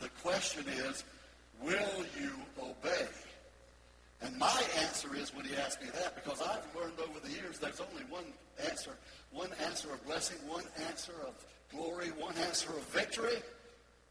The 0.00 0.08
question 0.22 0.64
is, 0.68 1.04
will 1.62 2.04
you 2.20 2.32
obey? 2.60 3.06
And 4.22 4.36
my 4.38 4.62
answer 4.80 5.14
is 5.14 5.34
when 5.34 5.44
he 5.44 5.54
asked 5.56 5.80
me 5.80 5.88
that, 5.94 6.14
because 6.16 6.40
I've 6.40 6.66
learned 6.74 6.98
over 6.98 7.20
the 7.20 7.30
years 7.30 7.58
there's 7.58 7.80
only 7.80 8.02
one 8.08 8.24
answer. 8.68 8.92
One 9.32 9.50
answer 9.64 9.92
of 9.92 10.04
blessing, 10.06 10.38
one 10.48 10.64
answer 10.88 11.12
of 11.26 11.34
glory, 11.70 12.08
one 12.18 12.36
answer 12.38 12.70
of 12.70 12.82
victory. 12.88 13.42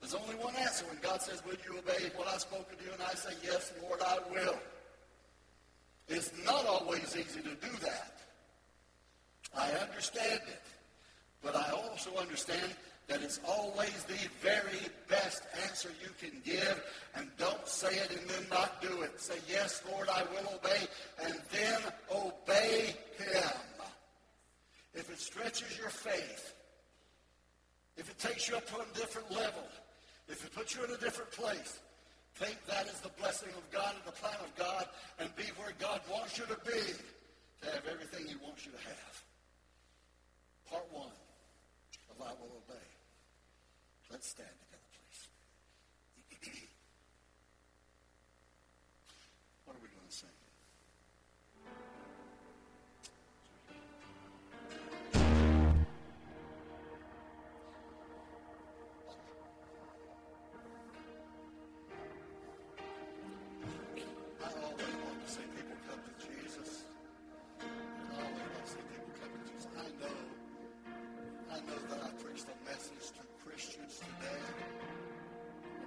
There's 0.01 0.15
only 0.15 0.36
one 0.36 0.55
answer 0.55 0.86
when 0.86 0.99
God 1.01 1.21
says, 1.21 1.41
will 1.45 1.55
you 1.65 1.79
obey 1.79 2.12
what 2.15 2.27
I've 2.27 2.41
spoken 2.41 2.77
to 2.77 2.84
you? 2.84 2.91
And 2.91 3.01
I 3.01 3.13
say, 3.15 3.34
yes, 3.43 3.73
Lord, 3.81 4.01
I 4.01 4.19
will. 4.31 4.58
It's 6.08 6.31
not 6.45 6.65
always 6.65 7.15
easy 7.17 7.41
to 7.41 7.55
do 7.55 7.75
that. 7.81 8.19
I 9.58 9.71
understand 9.71 10.41
it. 10.47 10.62
But 11.41 11.55
I 11.55 11.71
also 11.71 12.12
understand 12.19 12.73
that 13.08 13.21
it's 13.21 13.39
always 13.47 14.03
the 14.03 14.29
very 14.41 14.79
best 15.08 15.43
answer 15.63 15.89
you 16.01 16.10
can 16.19 16.41
give. 16.43 16.84
And 17.15 17.27
don't 17.38 17.67
say 17.67 17.95
it 17.95 18.12
and 18.12 18.27
then 18.29 18.45
not 18.49 18.81
do 18.81 19.01
it. 19.01 19.19
Say, 19.19 19.36
yes, 19.47 19.81
Lord, 19.91 20.10
I 20.10 20.23
will 20.23 20.53
obey. 20.55 20.88
And 21.23 21.36
then 21.51 21.79
obey 22.12 22.95
him 23.17 23.51
if 24.95 25.10
it 25.12 25.19
stretches 25.19 25.77
your 25.77 25.89
faith, 25.89 26.53
if 27.97 28.10
it 28.10 28.17
takes 28.17 28.49
you 28.49 28.55
up 28.55 28.65
to 28.67 28.75
a 28.75 28.86
different 28.93 29.29
level, 29.31 29.63
if 30.27 30.43
it 30.43 30.53
puts 30.53 30.75
you 30.75 30.84
in 30.84 30.91
a 30.91 30.97
different 30.97 31.31
place, 31.31 31.79
think 32.36 32.58
that 32.67 32.88
is 32.88 32.99
the 32.99 33.12
blessing 33.19 33.49
of 33.58 33.69
God 33.71 33.93
and 33.95 34.05
the 34.05 34.17
plan 34.19 34.36
of 34.43 34.53
God 34.55 34.88
and 35.19 35.34
be 35.36 35.43
where 35.58 35.71
God 35.79 36.01
wants 36.12 36.38
you 36.38 36.45
to 36.45 36.58
be 36.65 36.81
to 37.62 37.65
have 37.71 37.84
everything 37.91 38.27
he 38.27 38.36
wants 38.43 38.65
you 38.65 38.71
to 38.71 38.77
have. 38.77 39.23
Part 40.69 40.86
one 40.91 41.13
of 42.12 42.21
I 42.21 42.31
Will 42.41 42.51
Obey. 42.67 42.88
Let's 44.12 44.27
stand. 44.27 44.64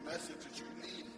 message 0.09 0.37
that 0.41 0.59
you 0.59 0.65
need. 0.83 1.18